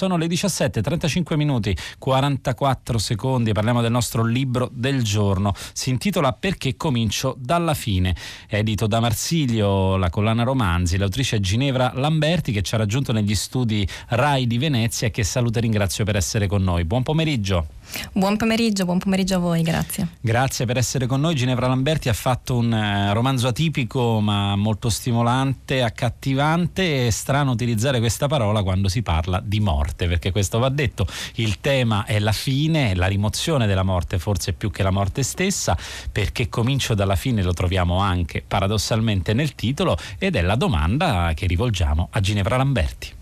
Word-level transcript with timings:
sono 0.00 0.16
le 0.16 0.28
17, 0.28 0.80
35 0.80 1.36
minuti, 1.36 1.76
44 1.98 2.96
secondi, 2.96 3.52
parliamo 3.52 3.82
del 3.82 3.90
nostro 3.90 4.24
libro 4.24 4.70
del 4.72 5.02
giorno, 5.02 5.52
si 5.74 5.90
intitola 5.90 6.32
Perché 6.32 6.74
comincio 6.74 7.36
dalla 7.38 7.74
fine, 7.74 8.16
edito 8.48 8.86
da 8.86 8.98
Marsilio, 8.98 9.98
la 9.98 10.08
collana 10.08 10.42
romanzi, 10.42 10.96
l'autrice 10.96 11.36
è 11.36 11.40
Ginevra 11.40 11.92
Lamberti 11.94 12.50
che 12.50 12.62
ci 12.62 12.74
ha 12.74 12.78
raggiunto 12.78 13.12
negli 13.12 13.34
studi 13.34 13.86
RAI 14.08 14.46
di 14.46 14.56
Venezia 14.56 15.10
che 15.10 15.22
saluta 15.22 15.58
e 15.58 15.62
ringrazio 15.62 16.02
per 16.06 16.16
essere 16.16 16.46
con 16.46 16.62
noi. 16.62 16.86
Buon 16.86 17.02
pomeriggio. 17.02 17.66
Buon 18.12 18.36
pomeriggio, 18.36 18.84
buon 18.84 18.98
pomeriggio 18.98 19.36
a 19.36 19.38
voi, 19.38 19.62
grazie. 19.62 20.08
Grazie 20.20 20.64
per 20.66 20.76
essere 20.76 21.06
con 21.06 21.20
noi. 21.20 21.34
Ginevra 21.34 21.66
Lamberti 21.66 22.08
ha 22.08 22.12
fatto 22.12 22.56
un 22.56 22.72
eh, 22.72 23.12
romanzo 23.12 23.48
atipico 23.48 24.20
ma 24.20 24.56
molto 24.56 24.88
stimolante, 24.88 25.82
accattivante 25.82 27.06
e 27.06 27.10
strano 27.10 27.50
utilizzare 27.50 27.98
questa 27.98 28.26
parola 28.26 28.62
quando 28.62 28.88
si 28.88 29.02
parla 29.02 29.40
di 29.44 29.60
morte, 29.60 30.08
perché 30.08 30.30
questo 30.30 30.58
va 30.58 30.68
detto. 30.68 31.06
Il 31.34 31.60
tema 31.60 32.04
è 32.04 32.18
la 32.18 32.32
fine, 32.32 32.94
la 32.94 33.06
rimozione 33.06 33.66
della 33.66 33.82
morte, 33.82 34.18
forse 34.18 34.52
più 34.52 34.70
che 34.70 34.82
la 34.82 34.90
morte 34.90 35.22
stessa, 35.22 35.76
perché 36.10 36.48
comincio 36.48 36.94
dalla 36.94 37.16
fine 37.16 37.42
lo 37.42 37.52
troviamo 37.52 37.98
anche 37.98 38.42
paradossalmente 38.46 39.32
nel 39.32 39.54
titolo 39.54 39.96
ed 40.18 40.36
è 40.36 40.42
la 40.42 40.56
domanda 40.56 41.32
che 41.34 41.46
rivolgiamo 41.46 42.08
a 42.10 42.20
Ginevra 42.20 42.56
Lamberti. 42.56 43.18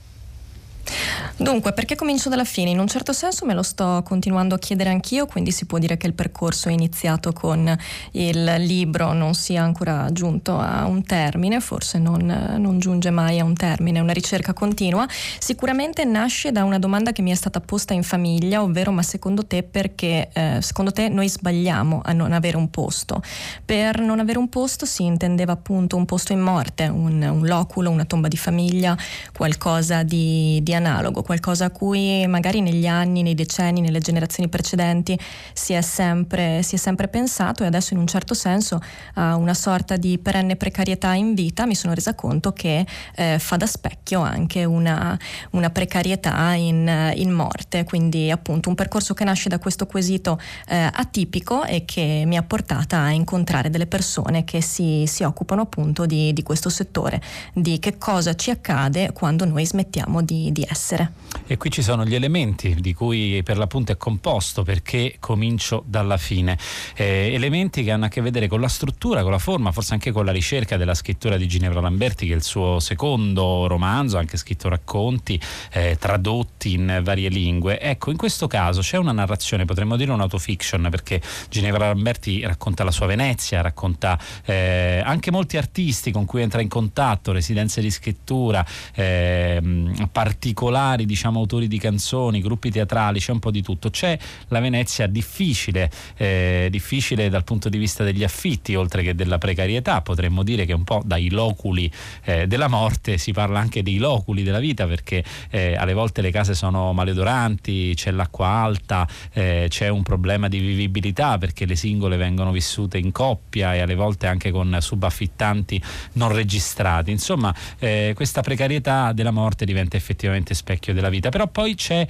Dunque, 1.41 1.73
perché 1.73 1.95
comincio 1.95 2.29
dalla 2.29 2.43
fine? 2.43 2.71
In 2.71 2.81
un 2.81 2.89
certo 2.89 3.13
senso 3.13 3.47
me 3.47 3.55
lo 3.55 3.63
sto 3.63 4.03
continuando 4.05 4.57
a 4.57 4.59
chiedere 4.59 4.91
anch'io, 4.91 5.27
quindi 5.27 5.53
si 5.53 5.67
può 5.67 5.79
dire 5.79 5.97
che 5.97 6.09
il 6.09 6.13
percorso 6.13 6.69
iniziato 6.69 7.33
con 7.33 7.77
il 8.13 8.55
libro, 8.59 9.13
non 9.13 9.35
sia 9.35 9.63
ancora 9.63 10.11
giunto 10.11 10.59
a 10.59 10.85
un 10.87 11.05
termine, 11.05 11.61
forse 11.61 12.01
non, 12.01 12.57
non 12.59 12.81
giunge 12.81 13.11
mai 13.11 13.39
a 13.39 13.45
un 13.45 13.55
termine, 13.55 14.01
è 14.01 14.03
una 14.03 14.13
ricerca 14.13 14.53
continua. 14.53 15.07
Sicuramente 15.39 16.05
nasce 16.05 16.51
da 16.51 16.65
una 16.65 16.81
domanda 16.81 17.13
che 17.13 17.23
mi 17.23 17.31
è 17.31 17.37
stata 17.37 17.61
posta 17.61 17.95
in 17.95 18.03
famiglia, 18.03 18.61
ovvero 18.61 18.91
ma 18.91 19.05
secondo 19.05 19.47
te 19.47 19.63
perché, 19.63 20.31
eh, 20.33 20.59
secondo 20.61 20.91
te 20.91 21.09
noi 21.09 21.29
sbagliamo 21.29 22.01
a 22.05 22.13
non 22.13 22.33
avere 22.33 22.57
un 22.57 22.69
posto? 22.69 23.23
Per 23.65 24.01
non 24.01 24.19
avere 24.19 24.39
un 24.39 24.49
posto 24.49 24.87
si 24.87 25.05
intendeva 25.05 25.53
appunto 25.53 25.95
un 25.95 26.05
posto 26.05 26.33
in 26.33 26.41
morte, 26.41 26.89
un, 26.89 27.23
un 27.23 27.47
loculo, 27.47 27.91
una 27.91 28.07
tomba 28.07 28.27
di 28.27 28.37
famiglia, 28.37 28.97
qualcosa 29.33 30.03
di, 30.03 30.59
di 30.65 30.75
analogo, 30.75 31.27
qualcosa 31.29 31.67
a 31.67 31.71
cui 31.71 32.27
magari 32.27 32.63
negli 32.63 32.87
anni, 32.87 33.21
nei 33.21 33.35
decenni, 33.35 33.83
nelle 33.83 34.01
generazioni 34.01 34.49
precedenti 34.49 35.19
si 35.53 35.75
è 35.75 35.83
sempre, 35.83 36.63
si 36.63 36.77
è 36.77 36.79
sempre 36.79 37.07
pensato 37.07 37.65
e 37.65 37.67
adesso 37.67 37.93
in 37.93 38.01
un 38.01 38.07
certo 38.07 38.33
senso 38.33 38.81
a 39.13 39.37
una 39.37 39.53
sorta 39.53 39.99
di 39.99 40.17
perenne 40.17 40.57
precarietà 40.57 41.13
in 41.13 41.35
vita 41.35 41.67
mi 41.67 41.75
sono 41.75 41.93
resa 41.93 42.15
conto 42.15 42.55
che 42.55 42.87
eh, 43.15 43.37
fa 43.39 43.57
da 43.57 43.67
specchio 43.67 44.23
anche 44.23 44.65
una, 44.65 45.19
una 45.51 45.69
precarietà 45.69 46.55
in, 46.55 47.13
in, 47.17 47.31
morte, 47.31 47.85
quindi 47.85 48.31
appunto 48.31 48.71
un 48.71 48.75
percorso 48.75 49.13
che 49.13 49.25
nasce 49.25 49.51
da 49.51 49.59
questo 49.59 49.87
quesito 49.87 50.41
eh, 50.67 50.89
atipico 50.91 51.63
e 51.65 51.85
che 51.85 52.23
mi 52.25 52.39
ha 52.39 52.43
portata 52.43 53.01
a 53.01 53.11
incontrare 53.11 53.69
delle 53.69 53.87
persone 53.87 54.45
che 54.45 54.63
si, 54.63 55.05
si 55.07 55.25
occupano 55.25 55.61
appunto 55.61 56.07
di, 56.07 56.33
di, 56.33 56.43
questo 56.43 56.71
settore, 56.71 57.21
di 57.53 57.79
che 57.79 57.99
cosa 57.99 58.35
ci 58.35 58.51
accade 58.51 59.13
quando 59.13 59.45
noi 59.45 59.67
smettiamo 59.67 60.23
di, 60.23 60.51
di 60.53 60.67
essere. 60.67 61.18
E 61.51 61.57
qui 61.57 61.71
ci 61.71 61.83
sono 61.83 62.05
gli 62.05 62.15
elementi 62.15 62.75
di 62.75 62.93
cui 62.93 63.43
per 63.43 63.57
l'appunto 63.57 63.93
è 63.93 63.97
composto 63.97 64.63
perché 64.65 65.17
comincio 65.19 65.83
dalla 65.87 66.19
fine. 66.19 66.59
Eh, 66.95 67.33
elementi 67.33 67.83
che 67.83 67.91
hanno 67.91 68.05
a 68.05 68.09
che 68.09 68.21
vedere 68.21 68.49
con 68.49 68.61
la 68.61 68.69
struttura, 68.69 69.23
con 69.23 69.31
la 69.31 69.39
forma, 69.39 69.73
forse 69.73 69.95
anche 69.95 70.13
con 70.13 70.27
la 70.27 70.33
ricerca 70.33 70.77
della 70.77 70.95
scrittura 70.95 71.39
di 71.39 71.49
Ginevra 71.49 71.81
Lamberti 71.81 72.27
che 72.27 72.35
è 72.35 72.37
il 72.37 72.43
suo 72.43 72.81
secondo 72.81 73.67
romanzo, 73.67 74.19
anche 74.19 74.37
scritto 74.37 74.69
racconti 74.69 75.41
eh, 75.73 75.97
tradotti 75.99 76.75
in 76.75 77.01
varie 77.03 77.31
lingue. 77.31 77.81
Ecco, 77.81 78.11
in 78.11 78.19
questo 78.19 78.47
caso 78.47 78.83
c'è 78.83 78.99
una 78.99 79.13
narrazione, 79.13 79.65
potremmo 79.65 79.97
dire 79.97 80.13
un'autofiction 80.13 80.89
perché 80.91 81.21
Ginevra 81.49 81.87
Lamberti 81.87 82.43
racconta 82.45 82.85
la 82.85 82.91
sua 82.91 83.07
Venezia, 83.07 83.63
racconta 83.63 84.19
eh, 84.45 85.01
anche 85.03 85.31
molti 85.31 85.57
artisti 85.57 86.11
con 86.11 86.27
cui 86.27 86.43
entra 86.43 86.61
in 86.61 86.69
contatto, 86.69 87.33
residenze 87.33 87.81
di 87.81 87.91
scrittura, 87.91 88.65
ehm, 88.95 90.09
particolari 90.13 91.07
diciamo 91.09 91.41
autori 91.41 91.67
di 91.67 91.79
canzoni, 91.79 92.41
gruppi 92.41 92.71
teatrali, 92.71 93.19
c'è 93.19 93.33
un 93.33 93.41
po' 93.41 93.51
di 93.51 93.63
tutto. 93.63 93.91
C'è 93.91 94.17
la 94.49 94.61
Venezia 94.61 95.07
difficile, 95.07 95.91
eh, 96.17 96.69
difficile 96.71 97.29
dal 97.31 97.43
punto 97.43 97.69
di 97.69 97.79
vista 97.79 98.05
degli 98.05 98.23
affitti, 98.23 98.75
oltre 98.75 99.03
che 99.03 99.15
della 99.15 99.39
precarietà, 99.39 100.03
potremmo 100.03 100.43
dire 100.43 100.67
che 100.67 100.75
un 100.75 100.85
po' 100.85 101.03
dai 101.05 101.31
loculi 101.31 101.91
eh, 102.25 102.47
della 102.47 102.69
morte 102.69 103.19
si 103.19 103.33
parla 103.33 103.59
anche 103.59 103.83
dei 103.83 103.97
loculi 103.97 104.43
della 104.43 104.61
vita, 104.61 104.87
perché 104.87 105.25
eh, 105.51 105.75
alle 105.75 105.95
volte 105.95 106.21
le 106.21 106.31
case 106.31 106.55
sono 106.55 106.93
maleodoranti, 106.93 107.95
c'è 107.97 108.11
l'acqua 108.11 108.49
alta, 108.49 109.09
eh, 109.33 109.67
c'è 109.69 109.89
un 109.89 110.03
problema 110.03 110.49
di 110.49 110.59
vivibilità 110.59 111.39
perché 111.39 111.65
le 111.65 111.77
singole 111.77 112.17
vengono 112.17 112.53
vissute 112.53 112.99
in 112.99 113.13
coppia 113.13 113.75
e 113.75 113.81
alle 113.81 113.95
volte 113.95 114.27
anche 114.27 114.51
con 114.51 114.77
subaffittanti 114.79 115.81
non 116.15 116.33
registrati. 116.33 117.11
Insomma, 117.11 117.55
eh, 117.79 118.13
questa 118.15 118.43
precarietà 118.43 119.13
della 119.13 119.31
morte 119.31 119.65
diventa 119.65 119.97
effettivamente 119.97 120.55
specchio 120.55 120.93
della 120.99 121.11
vita, 121.11 121.29
però 121.29 121.47
poi 121.47 121.75
c'è 121.75 122.07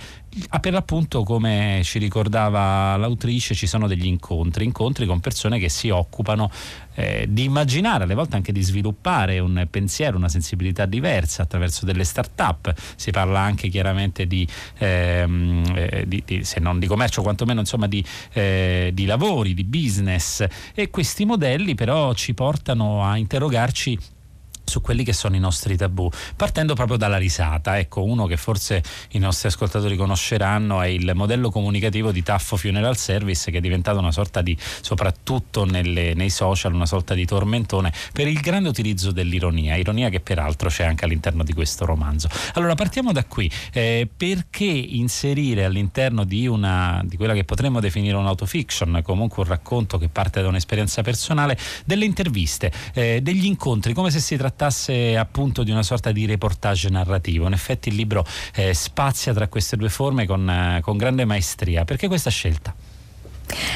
per 0.60 0.72
l'appunto 0.72 1.22
come 1.22 1.81
ci 1.84 1.99
ricordava 1.99 2.97
l'autrice 2.97 3.54
ci 3.54 3.66
sono 3.66 3.87
degli 3.87 4.06
incontri, 4.06 4.65
incontri 4.65 5.06
con 5.06 5.21
persone 5.21 5.59
che 5.59 5.69
si 5.69 5.91
occupano 5.91 6.50
eh, 6.94 7.26
di 7.28 7.44
immaginare, 7.44 8.04
alle 8.04 8.15
volte 8.15 8.37
anche 8.37 8.53
di 8.53 8.62
sviluppare 8.62 9.38
un 9.38 9.66
pensiero, 9.71 10.16
una 10.16 10.28
sensibilità 10.28 10.87
diversa 10.87 11.43
attraverso 11.43 11.84
delle 11.84 12.04
start-up, 12.04 12.72
si 12.97 13.10
parla 13.10 13.41
anche 13.41 13.69
chiaramente 13.69 14.26
di, 14.26 14.47
ehm, 14.78 15.72
eh, 15.75 16.05
di, 16.06 16.22
di 16.25 16.44
se 16.44 16.60
non 16.60 16.78
di 16.78 16.87
commercio 16.87 17.22
quantomeno 17.22 17.60
insomma 17.60 17.87
di, 17.87 18.05
eh, 18.32 18.91
di 18.93 19.06
lavori, 19.06 19.55
di 19.55 19.65
business. 19.65 20.44
E 20.75 20.91
questi 20.91 21.25
modelli 21.25 21.75
però 21.75 22.12
ci 22.15 22.34
portano 22.34 23.05
a 23.05 23.16
interrogarci 23.16 23.99
su 24.68 24.80
quelli 24.80 25.02
che 25.02 25.12
sono 25.12 25.34
i 25.34 25.40
nostri 25.40 25.76
tabù, 25.76 26.08
partendo 26.36 26.74
proprio 26.74 26.96
dalla 26.96 27.16
risata. 27.16 27.78
Ecco, 27.78 28.04
uno 28.04 28.26
che 28.26 28.36
forse 28.36 28.82
i 29.10 29.18
nostri 29.18 29.48
ascoltatori 29.48 29.96
conosceranno 29.96 30.82
è 30.82 30.86
il 30.86 31.10
modello 31.14 31.50
comunicativo 31.50 32.12
di 32.12 32.22
Taffo 32.22 32.56
Funeral 32.56 32.96
Service, 32.96 33.50
che 33.50 33.58
è 33.58 33.60
diventato 33.60 33.98
una 33.98 34.12
sorta 34.12 34.42
di, 34.42 34.56
soprattutto 34.80 35.64
nelle, 35.64 36.14
nei 36.14 36.30
social, 36.30 36.74
una 36.74 36.86
sorta 36.86 37.14
di 37.14 37.24
tormentone 37.24 37.92
per 38.12 38.28
il 38.28 38.40
grande 38.40 38.68
utilizzo 38.68 39.10
dell'ironia, 39.10 39.76
ironia 39.76 40.08
che 40.10 40.20
peraltro 40.20 40.68
c'è 40.68 40.84
anche 40.84 41.04
all'interno 41.04 41.42
di 41.42 41.54
questo 41.54 41.84
romanzo. 41.84 42.28
Allora, 42.54 42.74
partiamo 42.74 43.12
da 43.12 43.24
qui. 43.24 43.50
Eh, 43.72 44.08
perché 44.14 44.64
inserire 44.64 45.64
all'interno 45.64 46.24
di, 46.24 46.46
una, 46.46 47.00
di 47.04 47.16
quella 47.16 47.32
che 47.32 47.44
potremmo 47.44 47.80
definire 47.80 48.16
un'autofiction, 48.16 49.00
comunque 49.02 49.42
un 49.42 49.48
racconto 49.48 49.96
che 49.98 50.08
parte 50.08 50.42
da 50.42 50.48
un'esperienza 50.48 51.02
personale, 51.02 51.58
delle 51.84 52.04
interviste, 52.04 52.70
eh, 52.92 53.20
degli 53.22 53.46
incontri, 53.46 53.94
come 53.94 54.10
se 54.10 54.20
si 54.20 54.36
trattasse 54.36 54.57
trattasse 54.58 55.16
appunto 55.16 55.62
di 55.62 55.70
una 55.70 55.84
sorta 55.84 56.10
di 56.10 56.26
reportage 56.26 56.91
narrativo. 56.91 57.46
In 57.46 57.52
effetti 57.52 57.91
il 57.91 57.94
libro 57.94 58.26
eh, 58.54 58.74
spazia 58.74 59.32
tra 59.32 59.46
queste 59.46 59.76
due 59.76 59.88
forme 59.88 60.26
con, 60.26 60.50
eh, 60.50 60.80
con 60.82 60.96
grande 60.96 61.24
maestria. 61.24 61.84
Perché 61.84 62.08
questa 62.08 62.30
scelta? 62.30 62.74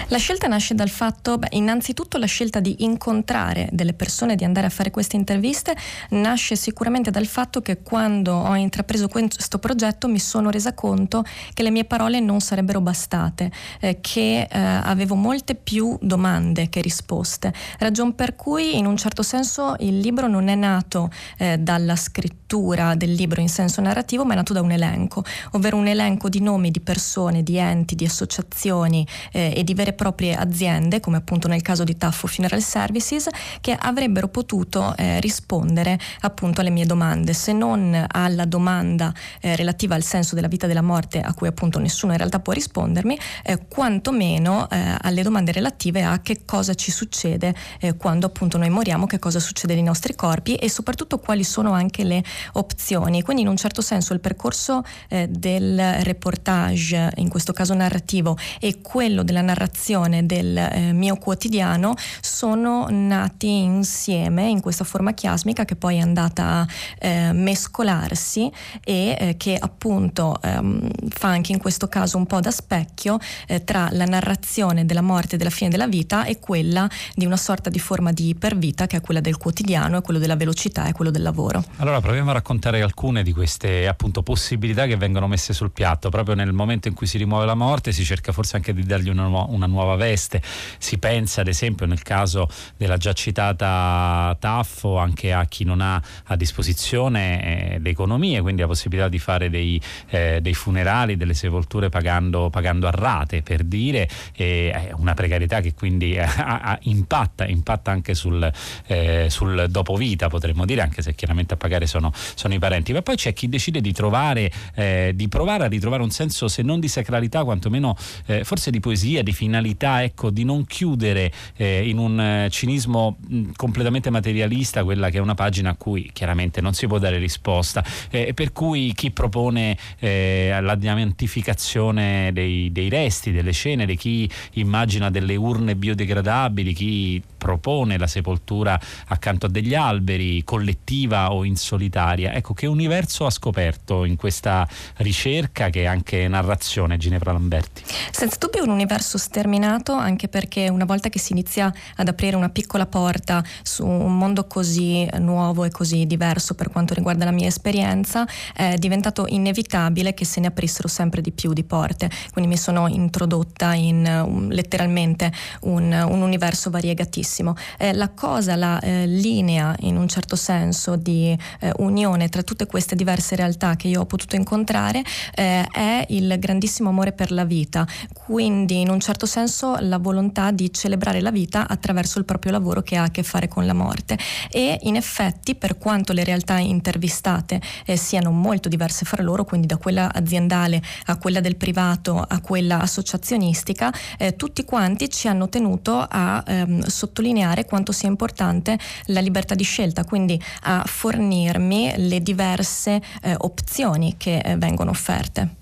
La 0.09 0.19
scelta 0.19 0.47
nasce 0.47 0.75
dal 0.75 0.91
fatto, 0.91 1.39
beh, 1.39 1.49
innanzitutto 1.53 2.19
la 2.19 2.27
scelta 2.27 2.61
di 2.61 2.85
incontrare 2.85 3.69
delle 3.73 3.95
persone, 3.95 4.35
di 4.37 4.45
andare 4.45 4.67
a 4.67 4.71
fare 4.71 4.91
queste 4.91 5.17
interviste, 5.17 5.75
nasce 6.11 6.57
sicuramente 6.57 7.11
dal 7.11 7.27
fatto 7.27 7.63
che 7.63 7.83
quando 7.83 8.35
ho 8.35 8.55
intrapreso 8.55 9.09
questo 9.09 9.59
progetto 9.59 10.09
mi 10.09 10.19
sono 10.19 10.51
resa 10.51 10.75
conto 10.75 11.25
che 11.55 11.63
le 11.63 11.71
mie 11.71 11.85
parole 11.85 12.21
non 12.21 12.41
sarebbero 12.41 12.81
bastate, 12.81 13.51
eh, 13.81 14.01
che 14.01 14.47
eh, 14.51 14.59
avevo 14.59 15.15
molte 15.15 15.55
più 15.55 15.97
domande 16.01 16.69
che 16.69 16.81
risposte. 16.83 17.53
Ragion 17.79 18.15
per 18.15 18.37
cui 18.37 18.77
in 18.77 18.87
un 18.87 18.97
certo 18.97 19.23
senso 19.23 19.77
il 19.79 19.99
libro 19.99 20.29
non 20.29 20.49
è 20.49 20.55
nato 20.55 21.11
eh, 21.39 21.59
dalla 21.59 21.97
scrittura 21.97 22.42
del 22.53 23.13
libro 23.13 23.41
in 23.41 23.49
senso 23.49 23.81
narrativo, 23.81 24.27
ma 24.27 24.35
è 24.35 24.37
nato 24.37 24.53
da 24.53 24.61
un 24.61 24.71
elenco, 24.71 25.25
ovvero 25.53 25.79
un 25.79 25.87
elenco 25.87 26.29
di 26.29 26.41
nomi 26.41 26.71
di 26.71 26.81
persone, 26.81 27.43
di 27.43 27.57
enti, 27.57 27.95
di 27.95 28.05
associazioni 28.05 29.07
eh, 29.33 29.55
e 29.57 29.65
di 29.65 29.73
vere 29.73 29.91
e 29.91 29.93
proprie 29.95 30.35
aziende, 30.35 31.01
come 31.01 31.17
appunto 31.17 31.49
nel 31.49 31.63
caso 31.63 31.83
di 31.83 31.97
Taffo 31.97 32.27
Funeral 32.27 32.61
Services, 32.61 33.29
che 33.63 33.75
avrebbero 33.79 34.29
potuto 34.29 34.95
eh, 34.97 35.19
rispondere 35.21 35.99
appunto 36.21 36.61
alle 36.61 36.69
mie 36.69 36.85
domande, 36.85 37.33
se 37.33 37.53
non 37.53 38.05
alla 38.07 38.45
domanda 38.45 39.15
eh, 39.41 39.57
relativa 39.57 39.95
al 39.95 40.03
senso 40.03 40.35
della 40.35 40.49
vita 40.49 40.67
e 40.67 40.69
della 40.69 40.83
morte 40.83 41.21
a 41.21 41.33
cui 41.33 41.49
appunto 41.49 41.79
nessuno 41.79 42.13
in 42.13 42.19
realtà 42.19 42.39
può 42.39 42.53
rispondermi, 42.53 43.19
eh, 43.45 43.67
quantomeno 43.67 44.69
eh, 44.69 44.97
alle 45.01 45.23
domande 45.23 45.53
relative 45.53 46.03
a 46.03 46.21
che 46.21 46.45
cosa 46.45 46.75
ci 46.75 46.91
succede 46.91 47.55
eh, 47.81 47.97
quando 47.97 48.27
appunto 48.27 48.59
noi 48.59 48.69
moriamo, 48.69 49.07
che 49.07 49.19
cosa 49.19 49.41
succede 49.41 49.73
nei 49.73 49.83
nostri 49.83 50.15
corpi 50.15 50.57
e 50.57 50.69
soprattutto 50.69 51.19
quali 51.19 51.45
sono 51.45 51.73
anche 51.73 52.05
le 52.05 52.23
opzioni. 52.53 53.23
Quindi 53.23 53.43
in 53.43 53.49
un 53.49 53.57
certo 53.57 53.83
senso 53.83 54.13
il 54.13 54.21
percorso 54.21 54.83
eh, 55.09 55.29
del 55.29 56.03
reportage, 56.03 57.13
in 57.17 57.29
questo 57.29 57.53
caso 57.53 57.75
narrativo, 57.75 58.37
e 58.61 58.81
quello 58.81 59.23
della 59.23 59.43
narrazione 59.43 60.27
del 60.27 60.57
eh, 60.57 60.93
mio 60.93 61.17
quotidiano 61.17 61.95
sono 62.21 62.87
nati 62.91 63.63
insieme 63.63 64.49
in 64.49 64.61
questa 64.61 64.85
forma 64.85 65.13
chiasmica 65.13 65.65
che 65.65 65.77
poi 65.77 65.97
è 65.97 66.01
andata 66.01 66.45
a 66.45 66.67
eh, 66.99 67.33
mescolarsi 67.33 68.51
e 68.85 69.17
eh, 69.19 69.37
che 69.37 69.57
appunto 69.59 70.39
ehm, 70.43 70.89
fa 71.09 71.29
anche 71.29 71.53
in 71.53 71.59
questo 71.59 71.89
caso 71.89 72.17
un 72.17 72.27
po' 72.27 72.41
da 72.41 72.51
specchio 72.51 73.19
eh, 73.47 73.65
tra 73.65 73.89
la 73.93 74.05
narrazione 74.05 74.87
della 74.87 75.01
morte 75.01 75.35
e 75.35 75.39
della 75.39 75.51
fine 75.51 75.71
della 75.71 75.87
vita 75.87 76.25
e 76.25 76.39
quella 76.39 76.89
di 77.15 77.25
una 77.25 77.37
sorta 77.37 77.71
di 77.71 77.79
forma 77.79 78.13
di 78.13 78.29
ipervita 78.29 78.87
che 78.87 78.97
è 78.99 79.01
quella 79.01 79.21
del 79.21 79.37
quotidiano, 79.37 79.99
è 79.99 80.03
quello 80.03 80.19
della 80.19 80.37
velocità 80.37 80.87
e 80.87 80.93
quello 80.93 81.11
del 81.11 81.23
lavoro. 81.23 81.65
Allora 81.77 82.01
proviamo 82.01 82.32
raccontare 82.33 82.83
alcune 82.83 83.23
di 83.23 83.33
queste 83.33 83.87
appunto 83.87 84.23
possibilità 84.23 84.87
che 84.87 84.97
vengono 84.97 85.27
messe 85.29 85.53
sul 85.53 85.71
piatto. 85.71 86.09
Proprio 86.09 86.35
nel 86.35 86.53
momento 86.53 86.89
in 86.89 86.95
cui 86.95 87.07
si 87.07 87.19
rimuove 87.19 87.47
la 87.47 87.55
morte 87.55 87.93
si 87.93 88.05
cerca 88.05 88.33
forse 88.33 88.57
anche 88.57 88.73
di 88.75 88.85
dargli 88.85 89.09
una, 89.09 89.27
nu- 89.27 89.47
una 89.49 89.67
nuova 89.67 89.97
veste. 89.97 90.43
Si 90.79 90.99
pensa 90.99 91.43
ad 91.43 91.49
esempio 91.49 91.87
nel 91.87 92.03
caso 92.03 92.49
della 92.77 92.97
già 92.97 93.13
citata 93.13 94.37
Taffo 94.39 94.99
anche 94.99 95.33
a 95.33 95.45
chi 95.47 95.65
non 95.65 95.81
ha 95.81 96.01
a 96.25 96.37
disposizione 96.37 97.75
eh, 97.75 97.79
le 97.79 97.91
economie 97.91 98.41
quindi 98.41 98.63
la 98.63 98.67
possibilità 98.67 99.09
di 99.09 99.19
fare 99.19 99.51
dei, 99.51 99.81
eh, 100.09 100.41
dei 100.41 100.55
funerali 100.55 101.17
delle 101.17 101.35
sepolture 101.35 101.89
pagando, 101.89 102.51
pagando, 102.51 102.87
a 102.87 102.91
rate 102.91 103.43
per 103.43 103.63
dire 103.63 104.09
eh, 104.35 104.93
una 104.97 105.15
precarietà 105.15 105.61
che 105.61 105.75
quindi 105.75 106.15
eh, 106.15 106.27
impatta, 106.83 107.47
impatta 107.47 107.91
anche 107.91 108.15
sul, 108.15 108.51
eh, 108.87 109.27
sul 109.29 109.67
dopovita 109.69 110.29
potremmo 110.29 110.65
dire 110.65 110.81
anche 110.81 111.03
se 111.03 111.15
chiaramente 111.15 111.55
a 111.55 111.57
pagare 111.57 111.87
sono, 111.87 112.13
sono 112.35 112.55
i 112.55 112.59
parenti. 112.59 112.93
Ma 112.93 113.03
poi 113.03 113.17
c'è 113.17 113.33
chi 113.33 113.49
decide 113.49 113.81
di 113.81 113.93
trovare 113.93 114.51
eh, 114.75 115.13
di 115.15 115.29
provare 115.29 115.65
a 115.65 115.69
ritrovare 115.69 116.03
un 116.03 116.11
senso 116.11 116.49
se 116.49 116.63
non 116.63 116.81
di 116.81 116.89
sacralità 116.89 117.45
quantomeno 117.45 117.97
eh, 118.27 118.45
forse 118.45 118.71
di 118.71 118.81
poesia 118.81 119.23
di 119.23 119.33
finalità 119.33 120.03
ecco 120.03 120.31
di 120.31 120.45
non 120.45 120.65
chiudere 120.67 121.33
eh, 121.57 121.89
in 121.89 121.99
un 121.99 122.21
eh, 122.21 122.49
cinismo 122.51 123.19
mh, 123.27 123.51
completamente 123.57 124.11
materialista 124.11 124.85
quella 124.85 125.11
che 125.11 125.19
è 125.19 125.21
una 125.21 125.35
pagina 125.35 125.71
a 125.71 125.75
cui 125.77 126.11
chiaramente 126.13 126.61
non 126.61 126.75
si 126.75 126.87
può 126.87 126.99
dare 126.99 127.19
risposta. 127.19 127.85
Eh, 128.11 128.35
per 128.35 128.53
cui 128.53 128.93
chi 128.95 129.11
propone 129.11 129.77
eh, 129.99 130.57
la 130.61 130.75
diamantificazione 130.75 132.31
dei, 132.33 132.71
dei 132.73 132.89
resti 132.89 133.33
delle 133.33 133.53
scene 133.53 133.87
di 133.87 133.97
chi 133.97 134.31
immagina 134.55 135.11
delle 135.11 135.37
urne 135.37 135.77
biodegradabili 135.77 136.73
chi 136.73 137.23
propone 137.43 137.99
la 137.99 138.07
sepoltura 138.07 138.79
accanto 139.09 139.47
a 139.47 139.49
degli 139.49 139.75
alberi, 139.75 140.45
collettiva 140.45 141.33
o 141.33 141.43
in 141.43 141.57
solitaria. 141.57 142.33
Ecco, 142.35 142.55
che 142.55 142.67
universo 142.67 143.27
ha 143.27 143.31
scoperto 143.31 144.05
in 144.05 144.15
questa 144.15 144.69
ricerca 144.99 145.69
che 145.69 145.83
è 145.83 145.87
anche 145.87 146.29
narrazione 146.29 146.97
Ginevra 146.99 147.33
Lamberti? 147.33 147.83
Senza 148.13 148.37
dubbio 148.39 148.63
un 148.63 148.71
universo 148.71 149.19
sterminato, 149.19 149.93
anche 149.93 150.29
perché 150.29 150.69
una 150.69 150.85
volta 150.85 151.09
che 151.09 151.19
si 151.19 151.33
inizia 151.33 151.73
ad 151.97 152.07
aprire 152.07 152.37
una 152.37 152.49
piccola 152.49 152.87
porta 152.87 153.43
su 153.65 153.85
un 153.85 154.17
mondo 154.17 154.47
così 154.47 155.05
nuovo 155.19 155.65
e 155.65 155.71
così 155.71 156.07
diverso 156.07 156.55
per 156.55 156.71
quanto 156.71 156.95
riguarda 156.95 157.25
la 157.25 157.33
mia 157.33 157.49
esperienza, 157.49 158.25
è 158.55 158.77
diventato 158.77 159.25
inevitabile 159.27 160.15
che 160.15 160.25
se 160.25 160.39
ne 160.39 160.47
aprissero 160.47 160.87
sempre 160.87 161.21
di 161.21 161.33
più 161.33 161.53
di 161.53 161.65
porte. 161.65 162.09
Quindi 162.31 162.53
mi 162.53 162.57
sono 162.57 162.87
introdotta 162.87 163.75
in 163.75 164.07
um, 164.07 164.49
letteralmente 164.49 165.33
un, 165.63 165.91
un 165.93 166.23
universo 166.23 166.71
variegatissimo 166.71 167.31
benissimo. 167.33 167.55
Eh, 167.79 167.95
la 167.95 168.11
cosa, 168.11 168.57
la 168.57 168.79
eh, 168.81 169.07
linea 169.07 169.75
in 169.81 169.97
un 169.97 170.07
certo 170.07 170.37
senso 170.37 170.97
di 170.97 171.37
eh, 171.61 171.73
unione 171.79 172.29
tra 172.29 172.43
tutte 172.43 172.67
queste 172.67 172.95
diverse 172.95 173.37
realtà 173.37 173.75
che 173.77 173.89
io 173.89 174.03
ho 174.03 174.07
potuto 174.07 174.37
incontrare 174.37 175.03
eh, 175.35 175.65
è 175.65 176.05
il 176.11 176.37
grandissimo 176.39 176.91
amore 176.91 177.13
per 177.13 177.33
la 177.33 177.45
vita, 177.45 177.87
quindi 178.13 178.81
in 178.81 178.91
un 178.91 179.01
certo 179.01 179.25
senso 179.25 179.77
la 179.81 179.99
volontà 179.99 180.51
di 180.51 180.73
celebrare 180.73 181.21
la 181.21 181.31
vita 181.31 181.67
attraverso 181.67 182.19
il 182.19 182.25
proprio 182.27 182.53
lavoro 182.53 182.83
che 182.83 182.97
ha 182.97 183.05
a 183.05 183.11
che 183.11 183.23
fare 183.23 183.49
con 183.49 183.65
la 183.65 183.75
morte 183.75 184.19
e 184.51 184.79
in 184.83 184.97
effetti 184.97 185.55
per 185.55 185.79
quanto 185.79 186.13
le 186.13 186.25
realtà 186.25 186.59
intervistate 186.59 187.61
eh, 187.87 187.97
siano 187.97 188.31
molto 188.31 188.69
diverse 188.69 189.05
fra 189.05 189.23
loro, 189.23 189.45
quindi 189.45 189.67
da 189.67 189.79
quella 189.79 190.13
aziendale 190.13 190.83
a 191.07 191.17
quella 191.17 191.41
del 191.41 191.57
privato 191.57 192.25
a 192.27 192.41
quella 192.41 192.81
associazionistica, 192.81 193.93
eh, 194.19 194.37
tutti 194.37 194.65
quanti 194.65 195.09
ci 195.09 195.29
hanno 195.29 195.49
tenuto 195.49 196.05
a 196.09 196.43
ehm, 196.47 196.83
sottolineare 196.83 197.22
sottolineare 197.23 197.65
quanto 197.65 197.93
sia 197.93 198.09
importante 198.09 198.79
la 199.07 199.21
libertà 199.21 199.55
di 199.55 199.63
scelta, 199.63 200.05
quindi 200.05 200.41
a 200.63 200.83
fornirmi 200.85 201.95
le 201.97 202.21
diverse 202.21 203.01
eh, 203.23 203.35
opzioni 203.39 204.17
che 204.17 204.39
eh, 204.39 204.57
vengono 204.57 204.91
offerte. 204.91 205.62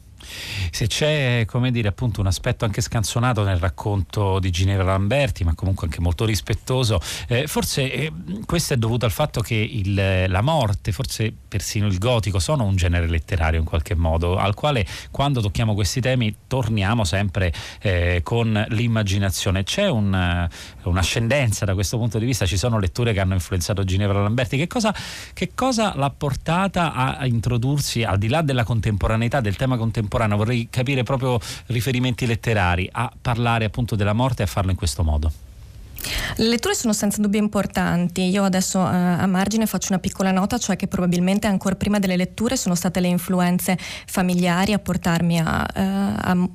Se 0.71 0.87
c'è, 0.87 1.45
come 1.47 1.71
dire, 1.71 1.89
appunto 1.89 2.21
un 2.21 2.27
aspetto 2.27 2.65
anche 2.65 2.81
scanzonato 2.81 3.43
nel 3.43 3.59
racconto 3.59 4.39
di 4.39 4.51
Ginevra 4.51 4.85
Lamberti, 4.85 5.45
ma 5.45 5.55
comunque 5.55 5.87
anche 5.87 6.01
molto 6.01 6.25
rispettoso, 6.25 7.01
eh, 7.29 7.47
forse 7.47 7.93
eh, 7.93 8.13
questo 8.47 8.75
è 8.75 8.77
dovuto 8.77 9.05
al 9.05 9.13
fatto 9.13 9.41
che 9.41 9.55
il, 9.55 10.25
la 10.29 10.41
morte, 10.41 10.93
forse 10.93 11.33
persino 11.49 11.87
il 11.87 11.99
gotico, 11.99 12.39
sono 12.39 12.65
un 12.65 12.77
genere 12.77 13.09
letterario 13.09 13.59
in 13.59 13.65
qualche 13.65 13.95
modo, 13.95 14.37
al 14.37 14.55
quale 14.55 14.87
quando 15.11 15.41
tocchiamo 15.41 15.75
questi 15.75 16.01
temi 16.01 16.35
torniamo 16.47 17.05
sempre 17.05 17.53
eh, 17.81 18.21
con 18.23 18.67
l'immaginazione. 18.69 19.65
C'è 19.65 19.89
un, 19.89 20.49
un'ascendenza 20.85 21.65
da 21.65 21.75
questo 21.75 21.99
punto 21.99 22.19
di 22.19 22.25
vista, 22.25 22.47
ci 22.47 22.57
sono 22.57 22.79
letture 22.79 23.13
che 23.13 23.21
hanno 23.21 23.35
influenzato 23.35 23.85
Ginevra 23.85 24.23
Lamberti. 24.23 24.57
Che 24.57 24.67
cosa, 24.67 24.95
che 25.33 25.53
cosa 25.55 25.93
l'ha 25.97 26.11
portata 26.11 26.93
a, 26.93 27.17
a 27.17 27.27
introdursi, 27.27 28.03
al 28.03 28.19
di 28.19 28.29
là 28.29 28.43
della 28.43 28.65
contemporaneità, 28.65 29.41
del 29.41 29.57
tema 29.57 29.77
contemporaneo, 29.77 30.19
vorrei 30.27 30.69
capire 30.71 31.03
proprio 31.03 31.39
riferimenti 31.67 32.27
letterari, 32.27 32.89
a 32.91 33.13
parlare 33.21 33.65
appunto 33.65 33.97
della 33.97 34.13
morte 34.13 34.43
e 34.43 34.45
a 34.45 34.49
farlo 34.49 34.71
in 34.71 34.77
questo 34.77 35.03
modo. 35.03 35.50
Le 36.37 36.47
letture 36.49 36.75
sono 36.75 36.93
senza 36.93 37.21
dubbio 37.21 37.41
importanti. 37.41 38.29
Io 38.29 38.45
adesso 38.45 38.79
uh, 38.79 38.85
a 38.85 39.27
margine 39.27 39.67
faccio 39.67 39.89
una 39.91 40.01
piccola 40.01 40.31
nota, 40.31 40.59
cioè 40.59 40.77
che 40.77 40.87
probabilmente 40.87 41.47
ancora 41.47 41.75
prima 41.75 41.99
delle 41.99 42.17
letture 42.17 42.57
sono 42.57 42.75
state 42.75 43.01
le 43.01 43.09
influenze 43.09 43.77
familiari 44.07 44.73
a 44.73 44.79
portarmi 44.79 45.39
a, 45.39 45.67
uh, 45.75 45.81
a 45.81 46.49